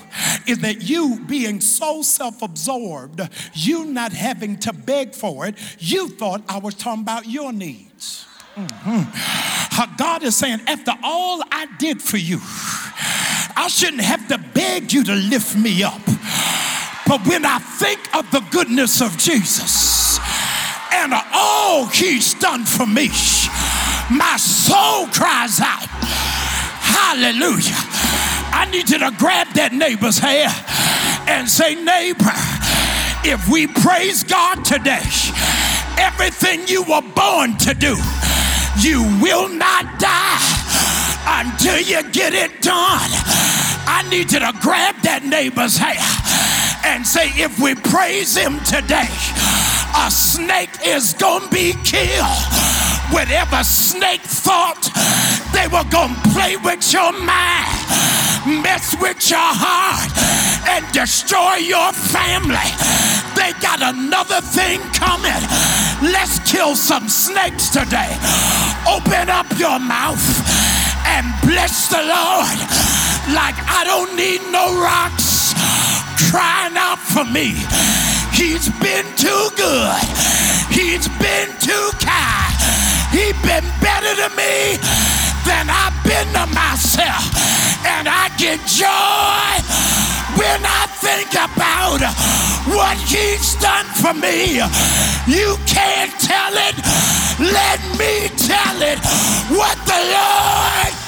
is 0.46 0.58
that 0.58 0.82
you 0.82 1.24
being 1.26 1.62
so 1.62 2.02
self 2.02 2.42
absorbed, 2.42 3.22
you 3.54 3.86
not 3.86 4.12
having 4.12 4.58
to 4.58 4.74
beg 4.74 5.14
for 5.14 5.46
it, 5.46 5.54
you 5.78 6.10
thought 6.10 6.42
I 6.50 6.58
was 6.58 6.74
talking 6.74 7.04
about 7.04 7.26
your 7.26 7.50
needs. 7.50 8.26
Mm-hmm. 8.56 9.96
God 9.96 10.22
is 10.22 10.36
saying, 10.36 10.60
after 10.66 10.92
all 11.02 11.42
I 11.50 11.66
did 11.78 12.02
for 12.02 12.18
you, 12.18 12.40
I 13.56 13.68
shouldn't 13.70 14.02
have 14.02 14.28
to 14.28 14.36
beg 14.36 14.92
you 14.92 15.02
to 15.04 15.14
lift 15.14 15.56
me 15.56 15.82
up. 15.82 16.02
But 17.08 17.26
when 17.26 17.46
I 17.46 17.58
think 17.58 18.14
of 18.14 18.30
the 18.30 18.40
goodness 18.50 19.00
of 19.00 19.16
Jesus 19.16 20.18
and 20.92 21.14
all 21.32 21.86
he's 21.86 22.34
done 22.34 22.66
for 22.66 22.86
me, 22.86 23.08
my 24.10 24.36
soul 24.36 25.06
cries 25.08 25.58
out, 25.58 25.88
Hallelujah. 26.84 27.80
I 28.52 28.68
need 28.70 28.90
you 28.90 28.98
to 28.98 29.10
grab 29.16 29.48
that 29.54 29.72
neighbor's 29.72 30.18
hair 30.18 30.52
and 31.26 31.48
say, 31.48 31.76
Neighbor, 31.76 32.36
if 33.24 33.48
we 33.48 33.66
praise 33.68 34.22
God 34.22 34.62
today, 34.66 35.08
everything 35.96 36.68
you 36.68 36.82
were 36.82 37.00
born 37.16 37.56
to 37.64 37.72
do, 37.72 37.96
you 38.84 39.00
will 39.24 39.48
not 39.48 39.98
die 39.98 40.44
until 41.40 41.80
you 41.80 42.02
get 42.12 42.34
it 42.34 42.60
done. 42.60 43.08
I 43.88 44.04
need 44.10 44.30
you 44.30 44.40
to 44.40 44.52
grab 44.60 44.94
that 45.04 45.24
neighbor's 45.24 45.78
hair 45.78 46.17
and 46.88 47.06
say, 47.06 47.28
if 47.36 47.60
we 47.60 47.74
praise 47.74 48.34
him 48.34 48.58
today, 48.60 49.12
a 49.94 50.10
snake 50.10 50.70
is 50.86 51.12
gonna 51.14 51.46
be 51.50 51.74
killed. 51.84 52.42
Whatever 53.12 53.62
snake 53.62 54.22
thought 54.22 54.88
they 55.52 55.68
were 55.68 55.84
gonna 55.90 56.16
play 56.32 56.56
with 56.56 56.80
your 56.92 57.12
mind, 57.12 57.76
mess 58.64 58.96
with 59.00 59.20
your 59.28 59.52
heart, 59.52 60.08
and 60.72 60.82
destroy 60.92 61.56
your 61.56 61.92
family, 61.92 62.68
they 63.36 63.52
got 63.60 63.84
another 63.84 64.40
thing 64.40 64.80
coming. 64.96 65.42
Let's 66.00 66.40
kill 66.50 66.74
some 66.74 67.08
snakes 67.08 67.68
today. 67.68 68.16
Open 68.88 69.28
up 69.28 69.46
your 69.58 69.78
mouth 69.78 70.24
and 71.04 71.26
bless 71.44 71.88
the 71.88 72.00
Lord 72.00 72.58
like 73.36 73.56
I 73.68 73.84
don't 73.84 74.16
need 74.16 74.40
no 74.50 74.80
rocks 74.80 75.27
crying 76.28 76.76
out 76.76 76.98
for 76.98 77.24
me. 77.24 77.56
He's 78.36 78.68
been 78.84 79.08
too 79.16 79.44
good. 79.56 79.96
He's 80.68 81.08
been 81.16 81.48
too 81.56 81.88
kind. 82.04 82.52
He's 83.10 83.36
been 83.40 83.64
better 83.80 84.12
to 84.22 84.28
me 84.36 84.76
than 85.48 85.64
I've 85.72 85.96
been 86.04 86.28
to 86.36 86.44
myself. 86.52 87.24
And 87.88 88.06
I 88.08 88.28
get 88.36 88.60
joy 88.68 89.48
when 90.36 90.60
I 90.60 90.84
think 91.00 91.32
about 91.32 92.04
what 92.76 92.96
he's 93.08 93.56
done 93.56 93.86
for 93.96 94.12
me. 94.12 94.60
You 95.26 95.56
can't 95.64 96.12
tell 96.20 96.52
it. 96.52 96.76
Let 97.40 97.80
me 97.96 98.28
tell 98.36 98.78
it. 98.84 99.00
What 99.48 99.76
the 99.88 100.00
Lord 100.12 101.07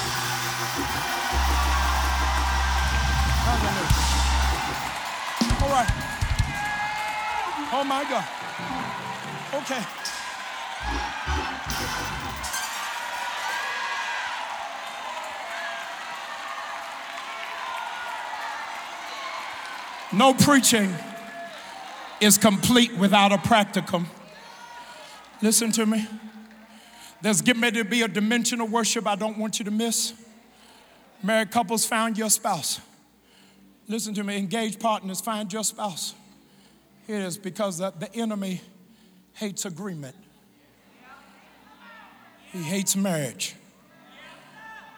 Oh 7.72 7.84
my 7.84 8.04
God. 8.04 8.24
Okay. 9.54 9.84
No 20.12 20.34
preaching 20.34 20.92
is 22.20 22.36
complete 22.36 22.96
without 22.96 23.32
a 23.32 23.38
practicum. 23.38 24.06
Listen 25.40 25.70
to 25.72 25.86
me. 25.86 26.06
There's 27.22 27.40
getting 27.40 27.62
ready 27.62 27.82
to 27.82 27.88
be 27.88 28.02
a 28.02 28.08
dimension 28.08 28.60
of 28.60 28.72
worship 28.72 29.06
I 29.06 29.14
don't 29.14 29.38
want 29.38 29.58
you 29.58 29.64
to 29.66 29.70
miss. 29.70 30.14
Married 31.22 31.50
couples 31.50 31.86
found 31.86 32.18
your 32.18 32.30
spouse. 32.30 32.80
Listen 33.90 34.14
to 34.14 34.22
me. 34.22 34.38
Engaged 34.38 34.78
partners 34.78 35.20
find 35.20 35.52
your 35.52 35.64
spouse. 35.64 36.14
It 37.08 37.16
is 37.16 37.36
because 37.36 37.78
the 37.78 38.08
enemy 38.14 38.60
hates 39.32 39.64
agreement. 39.64 40.14
He 42.52 42.62
hates 42.62 42.94
marriage. 42.94 43.56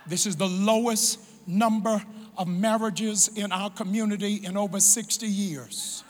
This 0.06 0.26
is 0.26 0.36
the 0.36 0.46
lowest 0.46 1.20
number 1.46 2.02
of 2.36 2.48
marriages 2.48 3.28
in 3.34 3.50
our 3.50 3.70
community 3.70 4.44
in 4.44 4.58
over 4.58 4.78
60 4.78 5.26
years. 5.26 6.04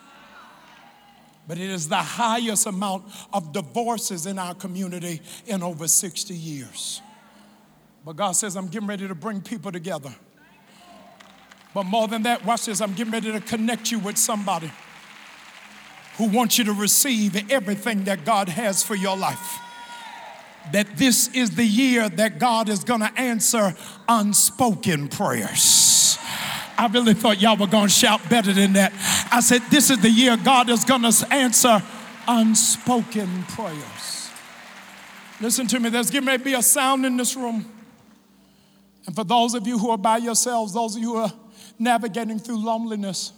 But 1.47 1.59
it 1.59 1.71
is 1.71 1.89
the 1.89 1.95
highest 1.95 2.67
amount 2.67 3.05
of 3.33 3.53
divorces 3.53 4.27
in 4.27 4.41
our 4.41 4.57
community 4.57 5.23
in 5.47 5.63
over 5.63 5.87
60 5.87 6.35
years. 6.35 7.01
But 8.05 8.17
God 8.17 8.33
says, 8.33 8.57
I'm 8.57 8.67
getting 8.67 8.89
ready 8.89 9.07
to 9.07 9.15
bring 9.15 9.41
people 9.41 9.71
together. 9.71 10.13
But 11.75 11.85
more 11.85 12.09
than 12.09 12.23
that, 12.25 12.45
watch 12.45 12.67
this, 12.67 12.81
I'm 12.81 12.93
getting 12.93 13.13
ready 13.13 13.33
to 13.33 13.41
connect 13.41 13.91
you 13.91 13.99
with 13.99 14.19
somebody 14.19 14.71
who 16.17 16.29
wants 16.29 16.59
you 16.59 16.65
to 16.65 16.73
receive 16.73 17.51
everything 17.51 18.05
that 18.05 18.25
God 18.25 18.49
has 18.49 18.83
for 18.83 18.95
your 18.95 19.17
life. 19.17 19.59
That 20.73 20.97
this 20.97 21.29
is 21.35 21.57
the 21.57 21.65
year 21.65 22.09
that 22.09 22.39
God 22.39 22.69
is 22.69 22.85
going 22.85 23.01
to 23.01 23.13
answer 23.19 23.75
unspoken 24.09 25.09
prayers. 25.09 26.19
I 26.79 26.87
really 26.87 27.15
thought 27.15 27.41
y'all 27.41 27.57
were 27.57 27.67
going 27.67 27.89
to 27.89 27.93
shout 27.93 28.29
better 28.29 28.53
than 28.53 28.75
that. 28.75 28.93
I 29.33 29.41
said, 29.41 29.63
This 29.71 29.91
is 29.91 30.01
the 30.01 30.11
year 30.11 30.37
God 30.37 30.69
is 30.71 30.85
going 30.85 31.03
to 31.03 31.27
answer 31.33 31.83
unspoken 32.29 33.43
prayers. 33.45 34.31
Listen 35.41 35.67
to 35.67 35.81
me, 35.81 35.89
there's 35.89 36.15
ready 36.15 36.39
to 36.39 36.45
be 36.45 36.55
a 36.55 36.63
sound 36.63 37.05
in 37.05 37.17
this 37.17 37.35
room. 37.35 37.71
And 39.07 39.17
for 39.17 39.25
those 39.25 39.55
of 39.55 39.67
you 39.67 39.79
who 39.79 39.91
are 39.91 39.99
by 39.99 40.19
yourselves, 40.19 40.73
those 40.73 40.95
of 40.95 41.03
you 41.03 41.15
who 41.15 41.17
are 41.17 41.33
navigating 41.83 42.39
through 42.39 42.65
loneliness, 42.65 43.33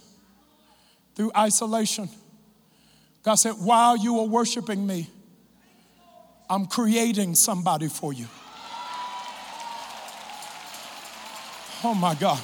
through 1.15 1.31
isolation, 1.35 2.07
God 3.23 3.35
said, 3.35 3.53
while 3.53 3.97
you 3.97 4.19
are 4.19 4.27
worshiping 4.27 4.85
me, 4.85 5.09
I'm 6.49 6.67
creating 6.67 7.33
somebody 7.35 7.87
for 7.87 8.13
you. 8.13 8.27
Oh 11.83 11.95
my 11.95 12.13
God. 12.15 12.41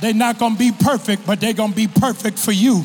They're 0.00 0.14
not 0.14 0.38
gonna 0.38 0.56
be 0.56 0.72
perfect, 0.72 1.26
but 1.26 1.40
they're 1.40 1.52
gonna 1.52 1.74
be 1.74 1.86
perfect 1.86 2.38
for 2.38 2.52
you. 2.52 2.84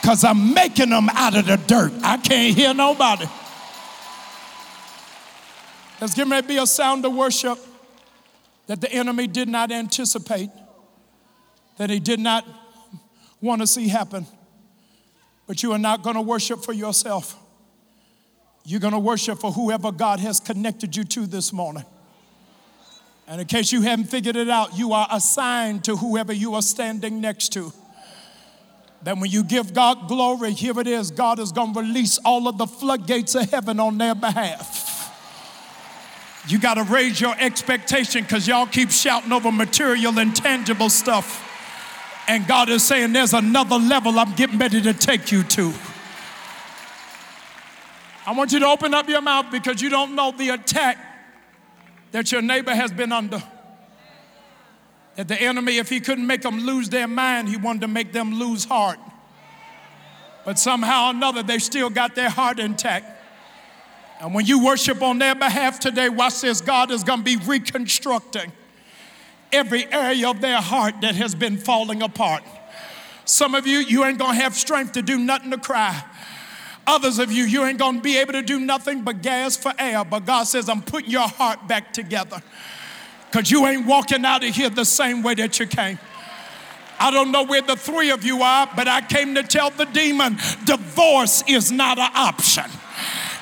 Because 0.00 0.24
I'm 0.24 0.52
making 0.52 0.90
them 0.90 1.08
out 1.10 1.36
of 1.36 1.46
the 1.46 1.56
dirt. 1.56 1.92
I 2.02 2.18
can't 2.18 2.54
hear 2.54 2.74
nobody. 2.74 3.26
Getting 6.00 6.30
ready 6.30 6.42
to 6.42 6.48
be 6.48 6.56
a 6.58 6.66
sound 6.66 7.04
of 7.04 7.14
worship 7.14 7.58
that 8.66 8.80
the 8.80 8.92
enemy 8.92 9.26
did 9.26 9.48
not 9.48 9.72
anticipate, 9.72 10.50
that 11.78 11.90
he 11.90 12.00
did 12.00 12.20
not 12.20 12.46
want 13.40 13.60
to 13.60 13.66
see 13.66 13.88
happen. 13.88 14.26
But 15.46 15.62
you 15.62 15.72
are 15.72 15.78
not 15.78 16.02
going 16.02 16.16
to 16.16 16.22
worship 16.22 16.64
for 16.64 16.72
yourself. 16.72 17.38
You're 18.64 18.80
going 18.80 18.92
to 18.92 18.98
worship 18.98 19.40
for 19.40 19.50
whoever 19.50 19.90
God 19.90 20.20
has 20.20 20.38
connected 20.38 20.96
you 20.96 21.04
to 21.04 21.26
this 21.26 21.52
morning. 21.52 21.84
And 23.26 23.40
in 23.40 23.46
case 23.46 23.72
you 23.72 23.82
haven't 23.82 24.06
figured 24.06 24.36
it 24.36 24.48
out, 24.48 24.76
you 24.78 24.92
are 24.92 25.08
assigned 25.10 25.84
to 25.84 25.96
whoever 25.96 26.32
you 26.32 26.54
are 26.54 26.62
standing 26.62 27.20
next 27.20 27.50
to. 27.54 27.72
Then, 29.02 29.18
when 29.18 29.30
you 29.30 29.42
give 29.42 29.74
God 29.74 30.06
glory, 30.06 30.52
here 30.52 30.78
it 30.78 30.86
is 30.86 31.10
God 31.10 31.40
is 31.40 31.50
going 31.50 31.74
to 31.74 31.80
release 31.80 32.18
all 32.24 32.46
of 32.46 32.56
the 32.56 32.66
floodgates 32.66 33.34
of 33.34 33.50
heaven 33.50 33.80
on 33.80 33.98
their 33.98 34.14
behalf. 34.14 34.91
You 36.48 36.58
got 36.58 36.74
to 36.74 36.82
raise 36.82 37.20
your 37.20 37.34
expectation 37.38 38.22
because 38.22 38.48
y'all 38.48 38.66
keep 38.66 38.90
shouting 38.90 39.32
over 39.32 39.52
material 39.52 40.18
and 40.18 40.34
tangible 40.34 40.90
stuff. 40.90 41.48
And 42.28 42.46
God 42.46 42.68
is 42.68 42.82
saying, 42.82 43.12
There's 43.12 43.34
another 43.34 43.76
level 43.76 44.18
I'm 44.18 44.34
getting 44.34 44.58
ready 44.58 44.80
to 44.82 44.92
take 44.92 45.30
you 45.30 45.42
to. 45.44 45.72
I 48.26 48.32
want 48.32 48.52
you 48.52 48.60
to 48.60 48.66
open 48.66 48.94
up 48.94 49.08
your 49.08 49.20
mouth 49.20 49.50
because 49.50 49.80
you 49.82 49.88
don't 49.88 50.14
know 50.14 50.32
the 50.32 50.50
attack 50.50 50.98
that 52.12 52.30
your 52.30 52.42
neighbor 52.42 52.74
has 52.74 52.92
been 52.92 53.10
under. 53.10 53.42
That 55.16 55.28
the 55.28 55.40
enemy, 55.40 55.78
if 55.78 55.88
he 55.88 56.00
couldn't 56.00 56.26
make 56.26 56.42
them 56.42 56.60
lose 56.60 56.88
their 56.88 57.08
mind, 57.08 57.48
he 57.48 57.56
wanted 57.56 57.82
to 57.82 57.88
make 57.88 58.12
them 58.12 58.34
lose 58.34 58.64
heart. 58.64 58.98
But 60.44 60.58
somehow 60.58 61.08
or 61.08 61.10
another, 61.10 61.42
they 61.42 61.58
still 61.58 61.90
got 61.90 62.14
their 62.14 62.30
heart 62.30 62.58
intact. 62.58 63.21
And 64.22 64.32
when 64.32 64.46
you 64.46 64.64
worship 64.64 65.02
on 65.02 65.18
their 65.18 65.34
behalf 65.34 65.80
today, 65.80 66.08
watch 66.08 66.42
this 66.42 66.60
God 66.60 66.92
is 66.92 67.02
going 67.02 67.18
to 67.18 67.24
be 67.24 67.36
reconstructing 67.44 68.52
every 69.50 69.92
area 69.92 70.30
of 70.30 70.40
their 70.40 70.60
heart 70.60 71.00
that 71.00 71.16
has 71.16 71.34
been 71.34 71.56
falling 71.56 72.02
apart. 72.02 72.44
Some 73.24 73.56
of 73.56 73.66
you, 73.66 73.78
you 73.78 74.04
ain't 74.04 74.18
going 74.18 74.36
to 74.36 74.42
have 74.42 74.54
strength 74.54 74.92
to 74.92 75.02
do 75.02 75.18
nothing 75.18 75.50
to 75.50 75.58
cry. 75.58 76.04
Others 76.86 77.18
of 77.18 77.32
you, 77.32 77.42
you 77.44 77.64
ain't 77.64 77.78
going 77.78 77.96
to 77.96 78.00
be 78.00 78.16
able 78.18 78.34
to 78.34 78.42
do 78.42 78.60
nothing 78.60 79.02
but 79.02 79.22
gas 79.22 79.56
for 79.56 79.72
air. 79.76 80.04
But 80.04 80.24
God 80.24 80.44
says, 80.44 80.68
I'm 80.68 80.82
putting 80.82 81.10
your 81.10 81.26
heart 81.26 81.66
back 81.66 81.92
together 81.92 82.40
because 83.28 83.50
you 83.50 83.66
ain't 83.66 83.86
walking 83.86 84.24
out 84.24 84.44
of 84.44 84.54
here 84.54 84.70
the 84.70 84.84
same 84.84 85.24
way 85.24 85.34
that 85.34 85.58
you 85.58 85.66
came. 85.66 85.98
I 87.00 87.10
don't 87.10 87.32
know 87.32 87.42
where 87.42 87.62
the 87.62 87.74
three 87.74 88.10
of 88.10 88.24
you 88.24 88.42
are, 88.42 88.70
but 88.76 88.86
I 88.86 89.00
came 89.00 89.34
to 89.34 89.42
tell 89.42 89.70
the 89.70 89.86
demon 89.86 90.36
divorce 90.64 91.42
is 91.48 91.72
not 91.72 91.98
an 91.98 92.10
option. 92.14 92.70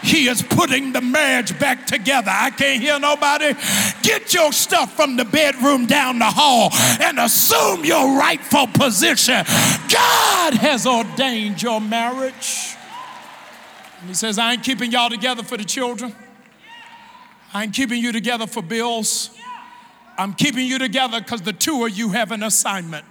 He 0.03 0.29
is 0.29 0.43
putting 0.43 0.93
the 0.93 1.01
marriage 1.01 1.59
back 1.59 1.87
together. 1.87 2.31
I 2.33 2.51
can't 2.51 2.83
hear 2.83 2.99
nobody. 2.99 3.55
Get 4.03 4.33
your 4.33 4.53
stuff 4.53 4.95
from 4.95 5.17
the 5.17 5.25
bedroom 5.25 5.87
down 5.87 6.19
the 6.19 6.31
hall 6.31 6.71
and 7.01 7.19
assume 7.19 7.85
your 7.85 8.19
rightful 8.19 8.67
position. 8.69 9.45
God 9.93 10.55
has 10.55 10.87
ordained 10.87 11.63
your 11.63 11.81
marriage. 11.81 12.77
And 14.01 14.09
he 14.09 14.15
says, 14.15 14.39
I 14.39 14.53
ain't 14.53 14.65
keeping 14.65 14.91
y'all 14.91 15.11
together 15.11 15.43
for 15.43 15.57
the 15.59 15.65
children. 15.65 16.15
I 17.53 17.65
ain't 17.65 17.75
keeping 17.75 18.01
you 18.01 18.13
together 18.13 18.47
for 18.47 18.63
bills. 18.63 19.31
I'm 20.17 20.35
keeping 20.35 20.67
you 20.67 20.79
together 20.79 21.21
because 21.21 21.43
the 21.43 21.53
two 21.53 21.85
of 21.85 21.91
you 21.91 22.11
have 22.11 22.33
an 22.33 22.43
assignment. 22.43 23.05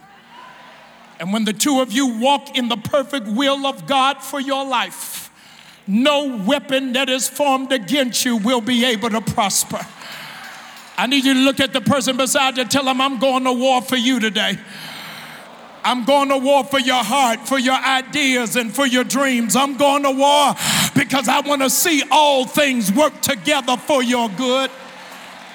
And 1.20 1.34
when 1.34 1.44
the 1.44 1.54
two 1.54 1.82
of 1.82 1.92
you 1.92 2.20
walk 2.20 2.58
in 2.58 2.70
the 2.70 2.78
perfect 2.78 3.28
will 3.28 3.68
of 3.68 3.86
God 3.86 4.24
for 4.24 4.40
your 4.40 4.66
life, 4.66 5.29
no 5.90 6.38
weapon 6.46 6.94
that 6.94 7.10
is 7.10 7.28
formed 7.28 7.72
against 7.72 8.24
you 8.24 8.38
will 8.38 8.62
be 8.62 8.86
able 8.86 9.10
to 9.10 9.22
prosper. 9.22 9.80
I 10.96 11.08
need 11.08 11.26
you 11.26 11.34
to 11.34 11.40
look 11.40 11.60
at 11.60 11.74
the 11.74 11.82
person 11.82 12.16
beside 12.16 12.58
you, 12.58 12.66
tell 12.66 12.86
them, 12.86 13.02
I'm 13.02 13.20
going 13.20 13.44
to 13.46 13.54
war 13.54 13.82
for 13.82 13.96
you 13.96 14.20
today. 14.20 14.60
I'm 15.84 16.06
going 16.06 16.30
to 16.30 16.38
war 16.38 16.64
for 16.64 16.80
your 16.80 17.04
heart, 17.04 17.48
for 17.48 17.58
your 17.58 17.74
ideas, 17.74 18.56
and 18.56 18.74
for 18.74 18.86
your 18.86 19.04
dreams. 19.04 19.56
I'm 19.56 19.78
going 19.78 20.04
to 20.04 20.12
war 20.12 20.54
because 20.94 21.28
I 21.28 21.40
want 21.40 21.64
to 21.64 21.70
see 21.70 22.04
all 22.12 22.46
things 22.46 22.92
work 22.92 23.22
together 23.22 23.76
for 23.78 24.04
your 24.04 24.30
good. 24.30 24.70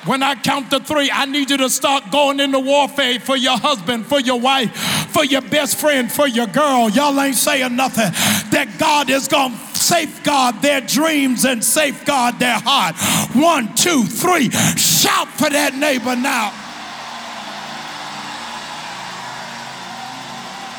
When 0.06 0.22
I 0.22 0.34
count 0.34 0.70
to 0.70 0.80
three, 0.80 1.10
I 1.12 1.26
need 1.26 1.50
you 1.50 1.56
to 1.58 1.70
start 1.70 2.10
going 2.10 2.40
into 2.40 2.58
warfare 2.58 3.20
for 3.20 3.36
your 3.36 3.56
husband, 3.56 4.06
for 4.06 4.20
your 4.20 4.40
wife, 4.40 4.74
for 5.10 5.24
your 5.24 5.42
best 5.42 5.78
friend, 5.78 6.10
for 6.10 6.26
your 6.26 6.46
girl. 6.46 6.90
Y'all 6.90 7.18
ain't 7.20 7.36
saying 7.36 7.76
nothing. 7.76 8.10
That 8.50 8.74
God 8.78 9.08
is 9.08 9.28
going 9.28 9.52
to 9.52 9.58
safeguard 9.84 10.62
their 10.62 10.80
dreams 10.80 11.44
and 11.44 11.62
safeguard 11.62 12.38
their 12.38 12.58
heart. 12.58 12.96
One, 13.36 13.74
two, 13.74 14.04
three. 14.04 14.50
Shout 14.76 15.28
for 15.28 15.50
that 15.50 15.74
neighbor 15.74 16.16
now. 16.16 16.52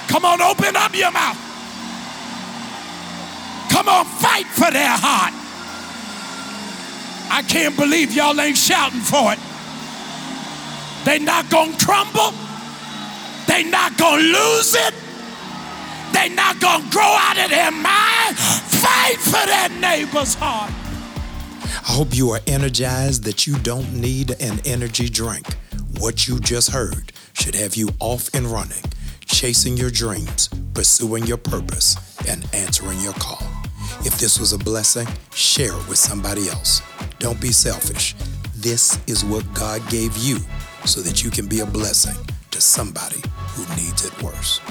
Come 0.07 0.25
on, 0.25 0.41
open 0.41 0.75
up 0.75 0.95
your 0.95 1.11
mouth. 1.11 1.37
Come 3.69 3.89
on, 3.89 4.05
fight 4.05 4.47
for 4.47 4.71
their 4.71 4.95
heart. 4.97 5.33
I 7.29 7.41
can't 7.43 7.75
believe 7.75 8.13
y'all 8.13 8.39
ain't 8.39 8.57
shouting 8.57 9.01
for 9.01 9.33
it. 9.33 9.39
They 11.05 11.19
not 11.19 11.49
gonna 11.49 11.77
crumble. 11.77 12.33
They 13.45 13.69
not 13.69 13.97
gonna 13.97 14.23
lose 14.23 14.73
it. 14.73 15.04
They 16.15 16.29
not 16.29 16.61
gonna 16.61 16.89
grow 16.91 17.03
out 17.03 17.37
of 17.37 17.49
their 17.49 17.71
mind. 17.71 18.37
Fight 18.37 19.17
for 19.17 19.45
their 19.45 19.69
neighbor's 19.81 20.33
heart. 20.33 20.71
I 21.61 21.91
hope 21.91 22.15
you 22.15 22.29
are 22.29 22.39
energized 22.47 23.25
that 23.25 23.45
you 23.45 23.57
don't 23.59 23.93
need 23.93 24.31
an 24.41 24.61
energy 24.63 25.09
drink. 25.09 25.45
What 25.99 26.25
you 26.25 26.39
just 26.39 26.71
heard 26.71 27.11
should 27.33 27.53
have 27.55 27.75
you 27.75 27.89
off 27.99 28.29
and 28.33 28.47
running, 28.47 28.83
chasing 29.25 29.75
your 29.75 29.91
dreams, 29.91 30.49
pursuing 30.73 31.25
your 31.25 31.37
purpose, 31.37 31.97
and 32.29 32.47
answering 32.53 33.01
your 33.01 33.13
call. 33.13 33.45
If 34.05 34.17
this 34.17 34.39
was 34.39 34.53
a 34.53 34.57
blessing, 34.57 35.07
share 35.33 35.73
it 35.73 35.87
with 35.89 35.97
somebody 35.97 36.47
else. 36.47 36.81
Don't 37.19 37.41
be 37.41 37.51
selfish. 37.51 38.15
This 38.55 38.99
is 39.05 39.25
what 39.25 39.43
God 39.53 39.87
gave 39.89 40.15
you 40.17 40.39
so 40.85 41.01
that 41.01 41.23
you 41.25 41.29
can 41.29 41.45
be 41.45 41.59
a 41.59 41.65
blessing 41.65 42.15
to 42.51 42.61
somebody 42.61 43.21
who 43.49 43.63
needs 43.75 44.05
it 44.05 44.23
worse. 44.23 44.61